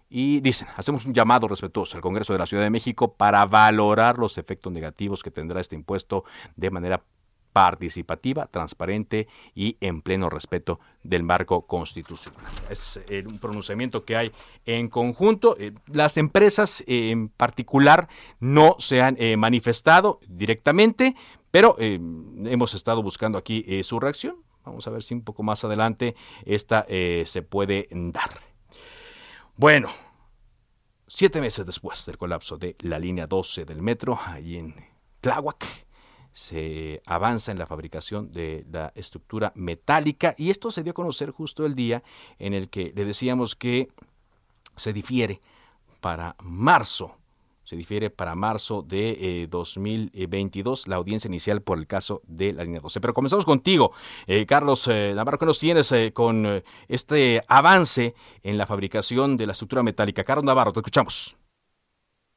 [0.08, 4.18] Y dicen, hacemos un llamado respetuoso al Congreso de la Ciudad de México para valorar
[4.18, 7.02] los efectos negativos que tendrá este impuesto de manera
[7.56, 12.44] participativa, transparente y en pleno respeto del marco constitucional.
[12.68, 14.32] Es eh, un pronunciamiento que hay
[14.66, 15.56] en conjunto.
[15.58, 21.16] Eh, las empresas eh, en particular no se han manifestado directamente,
[21.50, 24.36] pero hemos estado buscando aquí su reacción.
[24.66, 28.38] Vamos a ver si un poco más adelante esta se puede dar.
[29.56, 29.88] Bueno,
[31.06, 34.74] siete meses después del colapso de la línea 12 del metro, ahí en
[35.22, 35.85] Tláhuac,
[36.36, 41.30] se avanza en la fabricación de la estructura metálica y esto se dio a conocer
[41.30, 42.02] justo el día
[42.38, 43.88] en el que le decíamos que
[44.76, 45.40] se difiere
[46.02, 47.16] para marzo
[47.64, 52.62] se difiere para marzo de 2022 eh, la audiencia inicial por el caso de la
[52.64, 53.00] línea 12.
[53.00, 53.92] Pero comenzamos contigo,
[54.26, 58.14] eh, Carlos eh, Navarro, ¿qué nos tienes con este avance
[58.44, 60.22] en la fabricación de la estructura metálica?
[60.22, 61.36] Carlos Navarro, te escuchamos.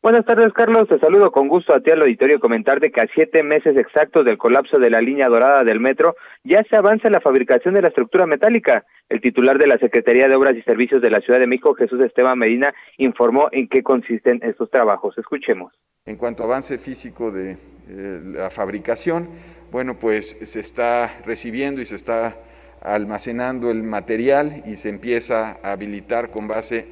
[0.01, 0.87] Buenas tardes, Carlos.
[0.87, 4.37] Te saludo con gusto a ti al auditorio comentarte que a siete meses exactos del
[4.37, 8.25] colapso de la línea dorada del metro ya se avanza la fabricación de la estructura
[8.25, 8.85] metálica.
[9.09, 11.99] El titular de la Secretaría de Obras y Servicios de la Ciudad de México, Jesús
[11.99, 15.17] Esteban Medina, informó en qué consisten estos trabajos.
[15.17, 15.73] Escuchemos.
[16.05, 17.57] En cuanto a avance físico de
[17.89, 19.27] eh, la fabricación,
[19.69, 22.37] bueno, pues se está recibiendo y se está
[22.81, 26.87] almacenando el material y se empieza a habilitar con base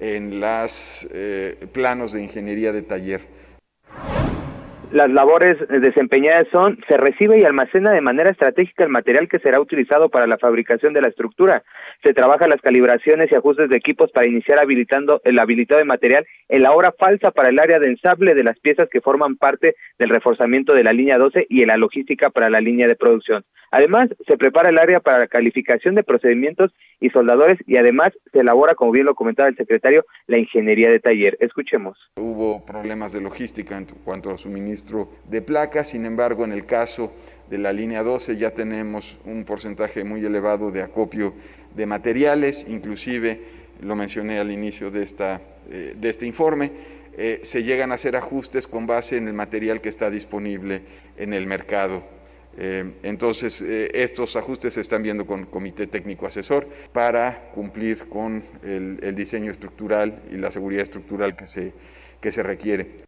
[0.00, 3.39] en los eh, planos de ingeniería de taller.
[4.92, 9.60] Las labores desempeñadas son, se recibe y almacena de manera estratégica el material que será
[9.60, 11.62] utilizado para la fabricación de la estructura.
[12.02, 16.26] Se trabaja las calibraciones y ajustes de equipos para iniciar habilitando el habilitado de material
[16.48, 19.76] en la hora falsa para el área de ensable de las piezas que forman parte
[19.96, 23.44] del reforzamiento de la línea 12 y en la logística para la línea de producción.
[23.70, 28.40] Además, se prepara el área para la calificación de procedimientos y soldadores y además se
[28.40, 31.36] elabora, como bien lo comentaba el secretario, la ingeniería de taller.
[31.38, 31.96] Escuchemos.
[32.16, 34.79] Hubo problemas de logística en cuanto al suministro
[35.28, 37.12] de placas, sin embargo, en el caso
[37.48, 41.34] de la línea 12 ya tenemos un porcentaje muy elevado de acopio
[41.74, 43.40] de materiales, inclusive
[43.80, 46.72] lo mencioné al inicio de, esta, eh, de este informe,
[47.16, 50.82] eh, se llegan a hacer ajustes con base en el material que está disponible
[51.16, 52.02] en el mercado.
[52.56, 58.08] Eh, entonces, eh, estos ajustes se están viendo con el Comité Técnico Asesor para cumplir
[58.08, 61.72] con el, diseño estructural y la seguridad estructural que se,
[62.20, 63.04] que se requiere.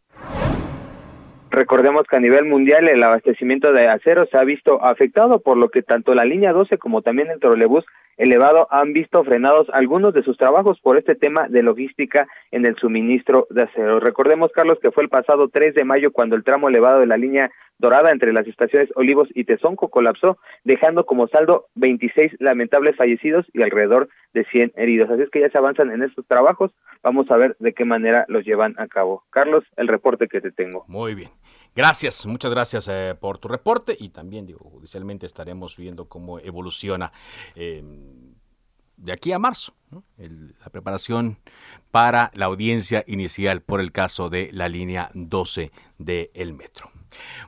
[1.52, 5.68] Recordemos que a nivel mundial el abastecimiento de acero se ha visto afectado, por lo
[5.68, 7.84] que tanto la línea 12 como también el trolebús
[8.16, 12.76] elevado han visto frenados algunos de sus trabajos por este tema de logística en el
[12.76, 14.00] suministro de acero.
[14.00, 17.18] Recordemos, Carlos, que fue el pasado 3 de mayo cuando el tramo elevado de la
[17.18, 23.44] línea dorada entre las estaciones Olivos y Tezonco colapsó, dejando como saldo 26 lamentables fallecidos
[23.52, 25.10] y alrededor de 100 heridos.
[25.10, 26.72] Así es que ya se avanzan en estos trabajos.
[27.02, 29.24] Vamos a ver de qué manera los llevan a cabo.
[29.30, 30.84] Carlos, el reporte que te tengo.
[30.86, 31.30] Muy bien.
[31.74, 37.12] Gracias, muchas gracias eh, por tu reporte y también, judicialmente estaremos viendo cómo evoluciona
[37.54, 37.82] eh,
[38.98, 39.74] de aquí a marzo
[40.16, 41.38] la preparación
[41.90, 46.90] para la audiencia inicial por el caso de la línea 12 del metro.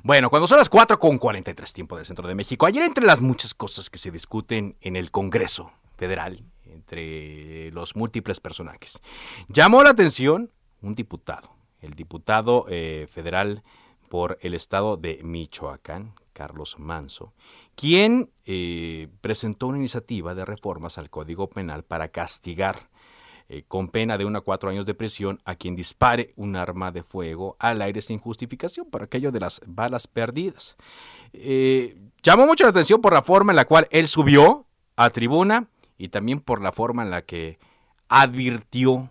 [0.03, 3.21] Bueno, cuando son las 4 con 43 tiempo del centro de México, ayer entre las
[3.21, 9.01] muchas cosas que se discuten en el Congreso Federal, entre los múltiples personajes,
[9.49, 10.51] llamó la atención
[10.83, 11.51] un diputado,
[11.81, 13.63] el diputado eh, federal
[14.09, 17.33] por el estado de Michoacán, Carlos Manso,
[17.75, 22.89] quien eh, presentó una iniciativa de reformas al Código Penal para castigar
[23.49, 26.91] eh, con pena de una a cuatro años de prisión a quien dispare un arma
[26.93, 30.77] de fuego al aire sin justificación por aquello de las balas perdidas.
[31.33, 35.69] Eh, llamó mucho la atención por la forma en la cual él subió a tribuna
[35.99, 37.59] y también por la forma en la que
[38.09, 39.11] advirtió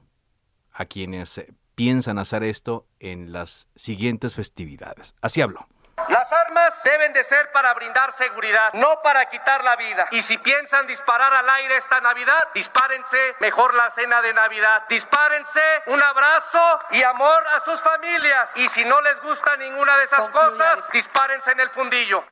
[0.71, 1.45] a quienes
[1.75, 5.15] piensan hacer esto en las siguientes festividades.
[5.21, 5.67] Así habló.
[6.09, 10.07] Las armas deben de ser para brindar seguridad, no para quitar la vida.
[10.11, 14.83] Y si piensan disparar al aire esta Navidad, dispárense mejor la cena de Navidad.
[14.89, 16.59] Dispárense un abrazo
[16.91, 18.51] y amor a sus familias.
[18.55, 22.23] Y si no les gusta ninguna de esas cosas, dispárense en el fundillo.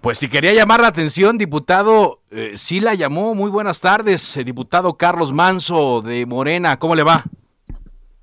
[0.00, 3.36] Pues si quería llamar la atención, diputado, eh, sí la llamó.
[3.36, 6.78] Muy buenas tardes, eh, diputado Carlos Manso de Morena.
[6.78, 7.22] ¿Cómo le va?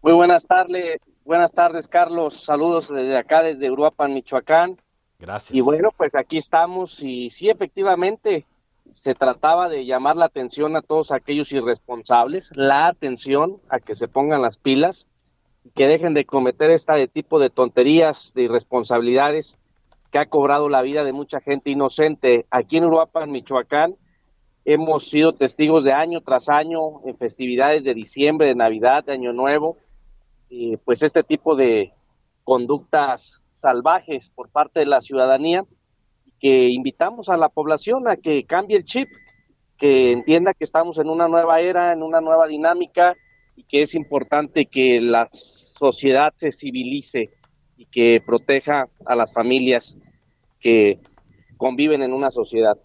[0.01, 2.45] Muy buenas tardes, buenas tardes, Carlos.
[2.45, 4.77] Saludos desde acá, desde Uruapan, Michoacán.
[5.19, 5.53] Gracias.
[5.53, 8.45] Y bueno, pues aquí estamos y sí, efectivamente,
[8.91, 14.07] se trataba de llamar la atención a todos aquellos irresponsables, la atención a que se
[14.07, 15.05] pongan las pilas,
[15.75, 19.57] que dejen de cometer este tipo de tonterías, de irresponsabilidades
[20.11, 22.45] que ha cobrado la vida de mucha gente inocente.
[22.51, 23.95] Aquí en Uruapan, Michoacán,
[24.63, 29.33] hemos sido testigos de año tras año en festividades de diciembre, de Navidad, de Año
[29.33, 29.77] Nuevo,
[30.83, 31.93] pues este tipo de
[32.43, 35.65] conductas salvajes por parte de la ciudadanía
[36.39, 39.09] que invitamos a la población a que cambie el chip,
[39.77, 43.15] que entienda que estamos en una nueva era, en una nueva dinámica
[43.55, 47.29] y que es importante que la sociedad se civilice
[47.77, 49.97] y que proteja a las familias
[50.59, 50.99] que
[51.57, 52.77] conviven en una sociedad.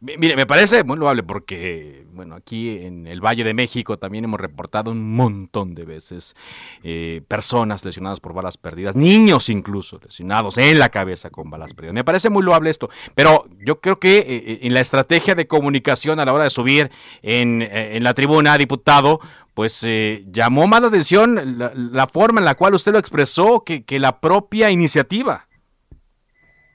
[0.00, 4.38] Mire, me parece muy loable porque, bueno, aquí en el Valle de México también hemos
[4.38, 6.36] reportado un montón de veces
[6.82, 11.94] eh, personas lesionadas por balas perdidas, niños incluso lesionados en la cabeza con balas perdidas.
[11.94, 15.46] Me parece muy loable esto, pero yo creo que eh, eh, en la estrategia de
[15.46, 16.90] comunicación a la hora de subir
[17.22, 19.20] en, la tribuna, diputado,
[19.54, 19.86] pues
[20.30, 24.70] llamó más la atención la, forma en la cual usted lo expresó que la propia
[24.70, 25.46] iniciativa.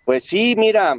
[0.05, 0.97] Pues sí, mira,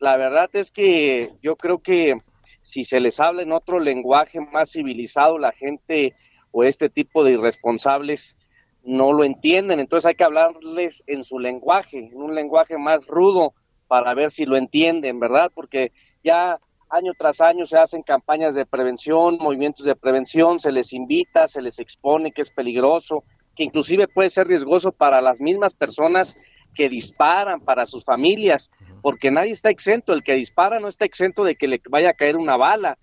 [0.00, 2.16] la verdad es que yo creo que
[2.60, 6.12] si se les habla en otro lenguaje más civilizado, la gente
[6.52, 8.36] o este tipo de irresponsables
[8.82, 9.80] no lo entienden.
[9.80, 13.54] Entonces hay que hablarles en su lenguaje, en un lenguaje más rudo
[13.88, 15.50] para ver si lo entienden, ¿verdad?
[15.54, 15.92] Porque
[16.24, 21.48] ya año tras año se hacen campañas de prevención, movimientos de prevención, se les invita,
[21.48, 23.24] se les expone que es peligroso,
[23.54, 26.36] que inclusive puede ser riesgoso para las mismas personas
[26.76, 28.70] que disparan, para sus familias
[29.06, 32.14] porque nadie está exento, el que dispara no está exento de que le vaya a
[32.14, 32.98] caer una bala.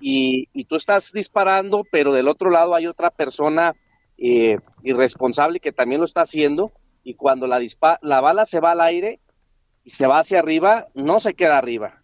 [0.00, 3.74] y, tú estás disparando, pero del otro lado hay otra persona
[4.18, 6.72] eh, irresponsable que también lo está haciendo,
[7.02, 7.58] y cuando la,
[8.02, 9.18] la bala se va al aire
[9.82, 12.02] y se va hacia arriba, no se queda arriba,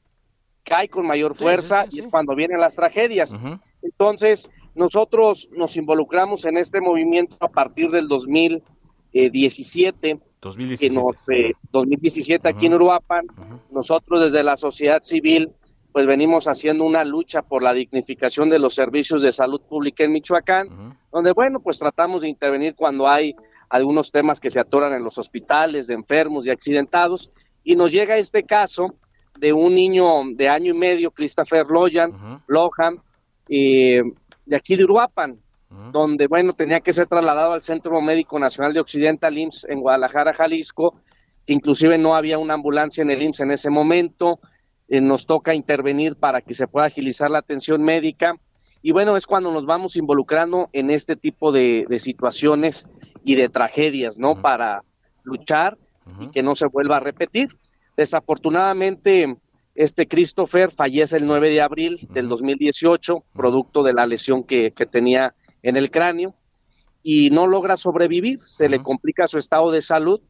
[0.64, 3.34] cae con mayor fuerza y es cuando vienen las tragedias.
[3.82, 10.95] Entonces, nosotros nos involucramos en este movimiento a partir del 2017 2017.
[10.95, 11.26] Que nos,
[11.70, 13.26] 2017 aquí en Uruapan,
[13.70, 15.51] nosotros desde la sociedad civil,
[15.93, 20.12] pues venimos haciendo una lucha por la dignificación de los servicios de salud pública en
[20.12, 23.34] Michoacán, donde, bueno, pues tratamos de intervenir cuando hay
[23.68, 27.30] algunos temas que se atoran en los hospitales, de enfermos y accidentados,
[27.62, 28.95] y nos llega este caso
[29.38, 33.01] de un niño de año y medio, Christopher Loyan, Lohan,
[33.49, 34.03] eh,
[34.45, 35.38] de aquí de Uruapan,
[35.92, 39.80] donde, bueno, tenía que ser trasladado al Centro Médico Nacional de Occidente, al IMSS, en
[39.80, 40.94] Guadalajara, Jalisco,
[41.46, 44.38] que inclusive no había una ambulancia en el IMSS en ese momento,
[44.88, 48.36] eh, nos toca intervenir para que se pueda agilizar la atención médica,
[48.82, 52.88] y bueno, es cuando nos vamos involucrando en este tipo de, situaciones
[53.24, 54.34] y de tragedias, ¿no?
[54.34, 54.82] Para
[55.22, 55.78] luchar
[56.20, 57.48] y que no se vuelva a repetir.
[57.96, 59.36] Desafortunadamente,
[59.74, 65.34] Este Christopher fallece el 9 de abril del 2018, producto de la lesión que, tenía
[65.62, 66.34] en el cráneo,
[67.02, 70.20] y no logra sobrevivir, se le complica su estado de salud,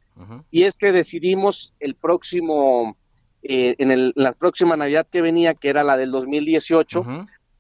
[0.51, 2.97] y es que decidimos el próximo,
[3.43, 7.05] eh, en el, la próxima Navidad que venía, que era la del 2018,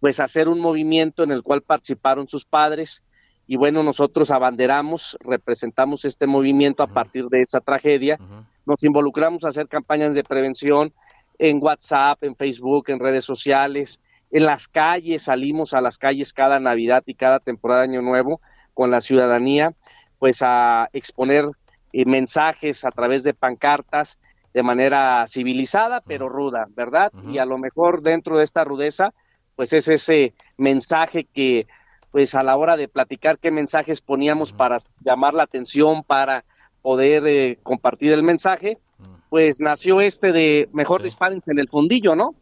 [0.00, 3.04] pues hacer un movimiento en el cual participaron sus padres,
[3.46, 8.18] y bueno, nosotros abanderamos, representamos este movimiento a partir de esa tragedia,
[8.64, 10.92] nos involucramos a hacer campañas de prevención,
[11.38, 14.00] en WhatsApp, en Facebook, en redes sociales,
[14.32, 18.40] en las calles, salimos a las calles cada Navidad y cada temporada de Año Nuevo
[18.72, 19.74] con la ciudadanía,
[20.18, 21.44] pues a exponer
[21.92, 24.18] eh, mensajes a través de pancartas
[24.54, 27.12] de manera civilizada pero ruda, ¿verdad?
[27.30, 29.12] Y a lo mejor dentro de esta rudeza,
[29.54, 31.66] pues es ese mensaje que,
[32.10, 36.44] pues a la hora de platicar qué mensajes poníamos para llamar la atención, para
[36.80, 38.78] poder eh, compartir el mensaje,
[39.28, 42.34] pues nació este de mejor dispárense en el fundillo, ¿no?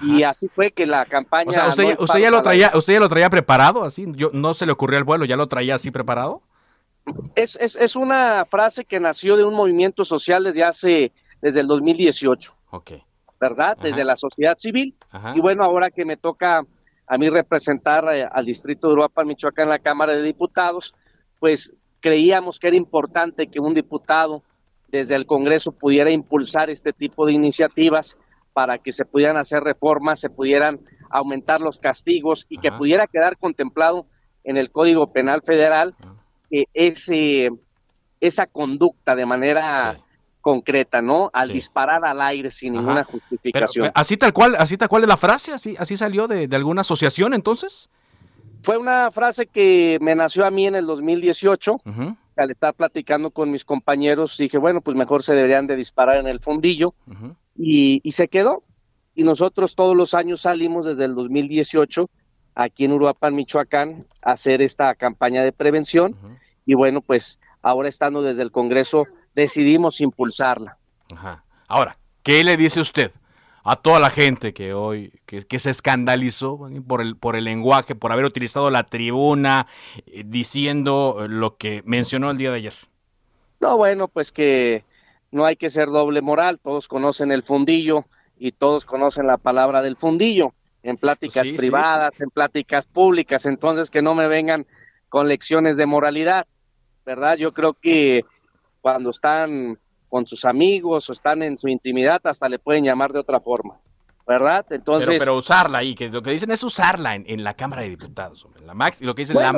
[0.00, 1.50] Y así fue que la campaña.
[1.50, 4.66] O sea, usted, ya lo traía, usted ya lo traía preparado, así, yo, no se
[4.66, 6.42] le ocurrió al vuelo, ya lo traía así preparado.
[7.34, 11.66] Es, es, es una frase que nació de un movimiento social desde hace, desde el
[11.66, 12.54] 2018.
[12.70, 12.92] Ok.
[13.40, 13.76] ¿Verdad?
[13.82, 14.94] Desde la sociedad civil.
[15.34, 16.62] Y bueno, ahora que me toca
[17.06, 20.94] a mí representar eh, al distrito de Uruapan, Michoacán, en la Cámara de Diputados,
[21.40, 24.42] pues creíamos que era importante que un diputado
[24.88, 28.16] desde el Congreso pudiera impulsar este tipo de iniciativas
[28.52, 30.80] para que se pudieran hacer reformas, se pudieran
[31.10, 34.06] aumentar los castigos y que pudiera quedar contemplado
[34.44, 35.94] en el Código Penal Federal
[36.74, 37.50] ese,
[38.20, 39.98] esa conducta de manera
[40.40, 41.30] concreta, ¿no?
[41.32, 43.90] Al disparar al aire sin ninguna justificación.
[43.94, 46.80] así tal cual, así tal cual es la frase, así, así salió de, de alguna
[46.80, 47.88] asociación entonces.
[48.60, 51.80] Fue una frase que me nació a mí en el 2018
[52.36, 56.26] al estar platicando con mis compañeros dije, bueno, pues mejor se deberían de disparar en
[56.26, 56.94] el fondillo
[57.56, 58.62] y, se quedó.
[59.14, 62.08] Y nosotros todos los años salimos desde el 2018
[62.54, 66.16] aquí en Uruapan, Michoacán, a hacer esta campaña de prevención.
[66.64, 70.78] Y bueno, pues ahora estando desde el Congreso decidimos impulsarla.
[71.68, 73.12] Ahora, ¿qué le dice usted
[73.64, 78.12] a toda la gente que hoy que, se escandalizó por el por el lenguaje, por
[78.12, 79.66] haber utilizado la tribuna
[80.06, 82.74] eh, diciendo lo que mencionó el día de ayer.
[83.60, 84.84] No, bueno, pues que
[85.30, 88.04] no hay que ser doble moral, todos conocen el fundillo
[88.38, 90.52] y todos conocen la palabra del fundillo
[90.82, 94.66] en pláticas privadas, en pláticas públicas, entonces que no me vengan
[95.08, 96.46] con lecciones de moralidad,
[97.06, 97.36] ¿verdad?
[97.36, 98.24] Yo creo que
[98.80, 99.78] cuando están
[100.12, 103.80] con sus amigos o están en su intimidad, hasta le pueden llamar de otra forma.
[104.26, 104.66] ¿Verdad?
[104.68, 105.18] Entonces.
[105.18, 108.74] Pero, usarla ahí, que lo que dicen es usarla en, la Cámara de Diputados, la
[108.74, 109.52] max, lo que dicen la,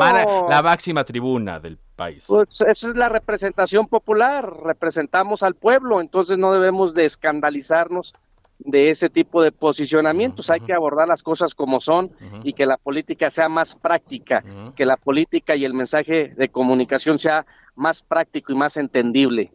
[0.48, 2.26] la máxima tribuna del país.
[2.28, 8.14] Pues esa es la representación popular, representamos al pueblo, entonces no debemos de escandalizarnos
[8.61, 12.12] de ese tipo de posicionamientos, hay que abordar las cosas como son
[12.44, 14.44] y que la política sea más práctica,
[14.76, 17.44] que la política y el mensaje de comunicación sea
[17.74, 19.50] más práctico y más entendible.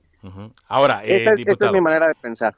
[0.68, 2.56] Ahora, eh, esa, es mi manera de pensar.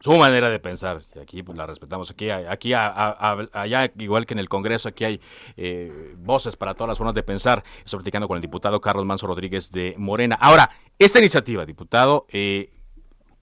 [0.00, 2.10] Su manera de pensar, y aquí pues, la respetamos.
[2.10, 5.20] Aquí, aquí allá, igual que en el Congreso, aquí hay
[5.56, 7.64] eh, voces para todas las formas de pensar.
[7.78, 10.36] Estoy platicando con el diputado Carlos Manso Rodríguez de Morena.
[10.38, 12.70] Ahora, esta iniciativa, diputado, eh,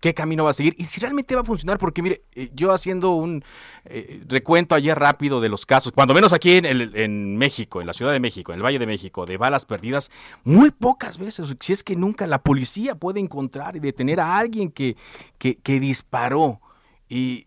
[0.04, 2.72] qué camino va a seguir y si realmente va a funcionar, porque mire, eh, yo
[2.72, 3.42] haciendo un
[3.86, 8.12] eh, recuento ayer rápido de los casos, cuando menos aquí en, México, en la Ciudad
[8.12, 10.10] de México, en el Valle de México, de balas perdidas,
[10.44, 14.70] muy pocas veces, si es que nunca la policía puede encontrar y detener a alguien
[14.70, 14.98] que,
[15.38, 16.60] que, disparó.
[17.08, 17.46] Y,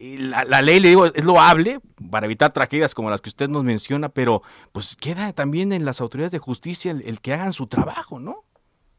[0.00, 1.78] la, ley, le digo, es loable
[2.10, 4.42] para evitar tragedias como las que usted nos menciona, pero
[4.72, 8.42] pues queda también en las autoridades de justicia el que hagan su trabajo, ¿no?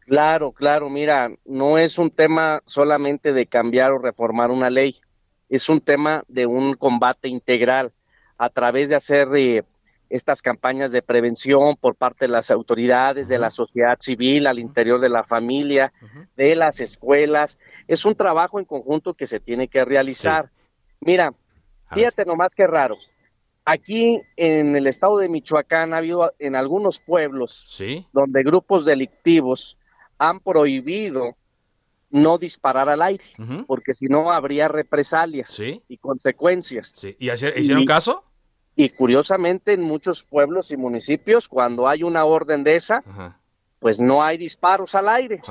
[0.05, 4.95] Claro, claro, mira, no es un tema solamente de cambiar o reformar una ley,
[5.49, 7.93] es un tema de un combate integral
[8.37, 9.63] a través de hacer eh,
[10.09, 14.99] estas campañas de prevención por parte de las autoridades, de la sociedad civil, al interior
[14.99, 15.93] de la familia,
[16.35, 17.57] de las escuelas.
[17.87, 20.49] Es un trabajo en conjunto que se tiene que realizar.
[20.99, 21.33] Mira,
[21.91, 22.97] fíjate nomás qué raro.
[23.65, 27.81] Aquí en el estado de Michoacán ha habido en algunos pueblos
[28.11, 29.77] donde grupos delictivos
[30.17, 31.35] han prohibido
[32.09, 33.23] no disparar al aire,
[33.65, 36.93] porque si no habría represalias y consecuencias.
[37.19, 38.23] ¿Y hicieron caso?
[38.75, 43.03] Y curiosamente en muchos pueblos y municipios, cuando hay una orden de esa,
[43.79, 45.41] pues no hay disparos al aire.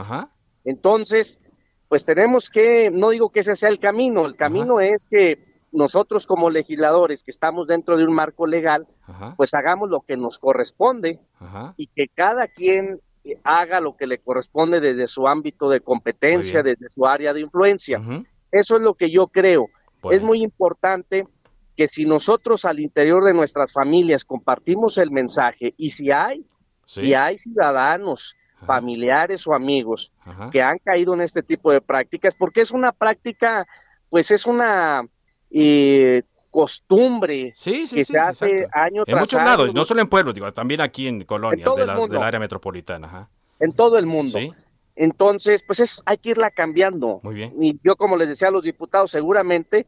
[0.64, 1.40] Entonces,
[1.88, 6.26] pues tenemos que, no digo que ese sea el camino, el camino es que nosotros
[6.26, 8.86] como legisladores que estamos dentro de un marco legal,
[9.36, 11.18] pues hagamos lo que nos corresponde
[11.76, 13.00] y que cada quien
[13.44, 18.00] haga lo que le corresponde desde su ámbito de competencia, desde su área de influencia.
[18.50, 19.68] Eso es lo que yo creo.
[20.10, 21.24] Es muy importante
[21.76, 26.44] que si nosotros al interior de nuestras familias compartimos el mensaje y si hay,
[26.86, 28.34] si hay ciudadanos,
[28.66, 30.12] familiares o amigos
[30.50, 33.66] que han caído en este tipo de prácticas, porque es una práctica,
[34.08, 35.02] pues es una
[35.50, 36.22] eh,
[36.53, 39.48] costumbre sí, sí, que se hace año en tras muchos año.
[39.48, 43.07] lados, no solo en pueblos, digo, también aquí en colonias de las, del área metropolitana.
[43.09, 43.28] Ajá.
[43.59, 44.38] en todo el mundo.
[44.38, 44.53] Sí.
[44.94, 47.20] Entonces, pues es, hay que irla cambiando.
[47.22, 47.50] Muy bien.
[47.59, 49.86] Y yo, como les decía a los diputados, seguramente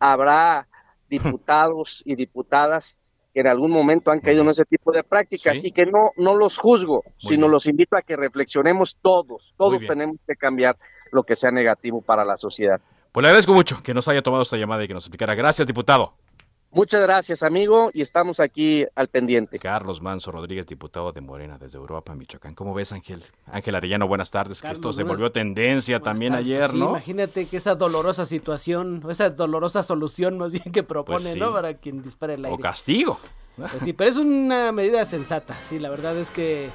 [0.00, 0.66] habrá
[1.08, 2.96] diputados y diputadas
[3.32, 5.68] que en algún momento han caído en ese tipo de prácticas Sí.
[5.68, 9.54] y que no, no los juzgo, sino los invito a que reflexionemos todos.
[9.56, 10.76] Todos tenemos que cambiar
[11.12, 12.80] lo que sea negativo para la sociedad.
[13.12, 15.34] Pues le agradezco mucho que nos haya tomado esta llamada y que nos explicara.
[15.34, 16.14] Gracias, diputado.
[16.72, 19.58] Muchas gracias, amigo, y estamos aquí al pendiente.
[19.58, 22.54] Carlos Manso Rodríguez, diputado de Morena desde Europa, Michoacán.
[22.54, 23.24] ¿Cómo ves, Ángel?
[23.46, 24.62] Ángel Arellano, buenas tardes.
[24.62, 26.46] que esto se volvió tendencia también tardes.
[26.46, 26.90] ayer, Sí, ¿no?
[26.90, 31.40] Imagínate que esa dolorosa situación, o esa dolorosa solución más bien que propone, Pues sí.
[31.40, 31.52] ¿no?
[31.52, 32.54] Para quien dispara el aire.
[32.54, 33.18] O castigo.
[33.56, 36.70] Pues sí, pero es una medida sensata, sí, la verdad es que...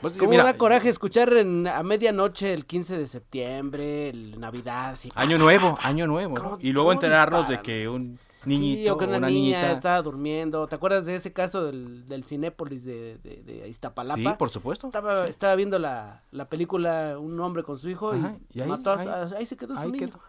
[0.00, 4.90] Pues, Como mira, da coraje escuchar en, a medianoche el 15 de septiembre, el Navidad,
[4.90, 6.58] así, Año nuevo, año nuevo.
[6.60, 9.72] Y luego cómo enterarnos de que un Sí, niñito o que una, una niña niñita...
[9.72, 10.68] estaba durmiendo.
[10.68, 14.20] ¿Te acuerdas de ese caso del, del Cinépolis de, de, de Iztapalapa?
[14.20, 14.86] Sí, por supuesto.
[14.86, 18.68] Estaba, estaba viendo la, la película un hombre con su hijo Ajá, y, y ahí-
[18.68, 20.06] mató a- ahí- se quedó su ahí niño.
[20.08, 20.20] quedó.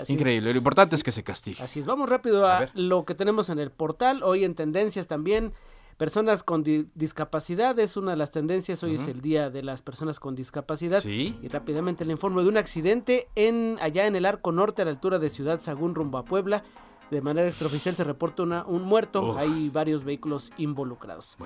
[0.00, 0.52] Así- Increíble.
[0.52, 1.62] Lo importante es que se castigue.
[1.62, 4.22] Así es, vamos rápido a, lo que tenemos en el portal.
[4.22, 5.52] Hoy en tendencias también,
[5.96, 8.82] personas con di- discapacidad es una de las tendencias.
[8.82, 11.00] Hoy es el día de las personas con discapacidad.
[11.02, 11.36] Sí.
[11.42, 14.90] Y rápidamente le informo de un accidente en allá en el arco norte a la
[14.92, 16.64] altura de Ciudad Sagún rumbo a Puebla.
[17.10, 19.30] De manera extraoficial se reporta una- un muerto.
[19.32, 19.36] Uf.
[19.38, 21.36] Hay varios vehículos involucrados.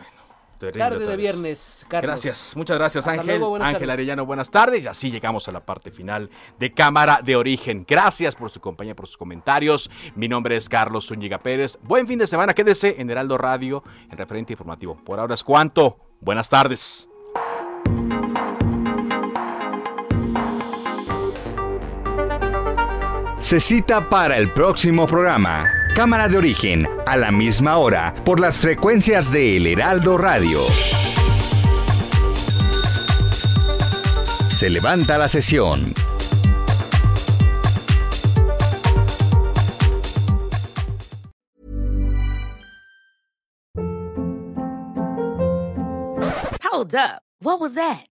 [0.59, 2.09] Terrible Tarde de viernes, Carlos.
[2.09, 3.39] Gracias, muchas gracias Hasta Ángel.
[3.39, 3.91] luego, Ángel tardes.
[3.91, 4.85] Arellano, buenas tardes.
[4.85, 7.85] Y así llegamos a la parte final de Cámara de Origen.
[7.89, 9.91] Gracias por su compañía, por sus comentarios.
[10.15, 11.79] Mi nombre es Carlos Zúñiga Pérez.
[11.83, 14.97] Buen fin de semana, quédese en Heraldo Radio, en referente informativo.
[15.05, 15.99] Por ahora es cuanto.
[16.21, 17.09] Buenas tardes.
[23.39, 25.65] Se cita para el próximo programa.
[25.99, 30.61] Cámara de origen, a la misma hora, por las frecuencias de El Heraldo Radio.
[34.49, 35.93] Se levanta la sesión.
[46.63, 47.23] Hold up.
[47.41, 48.07] What was that?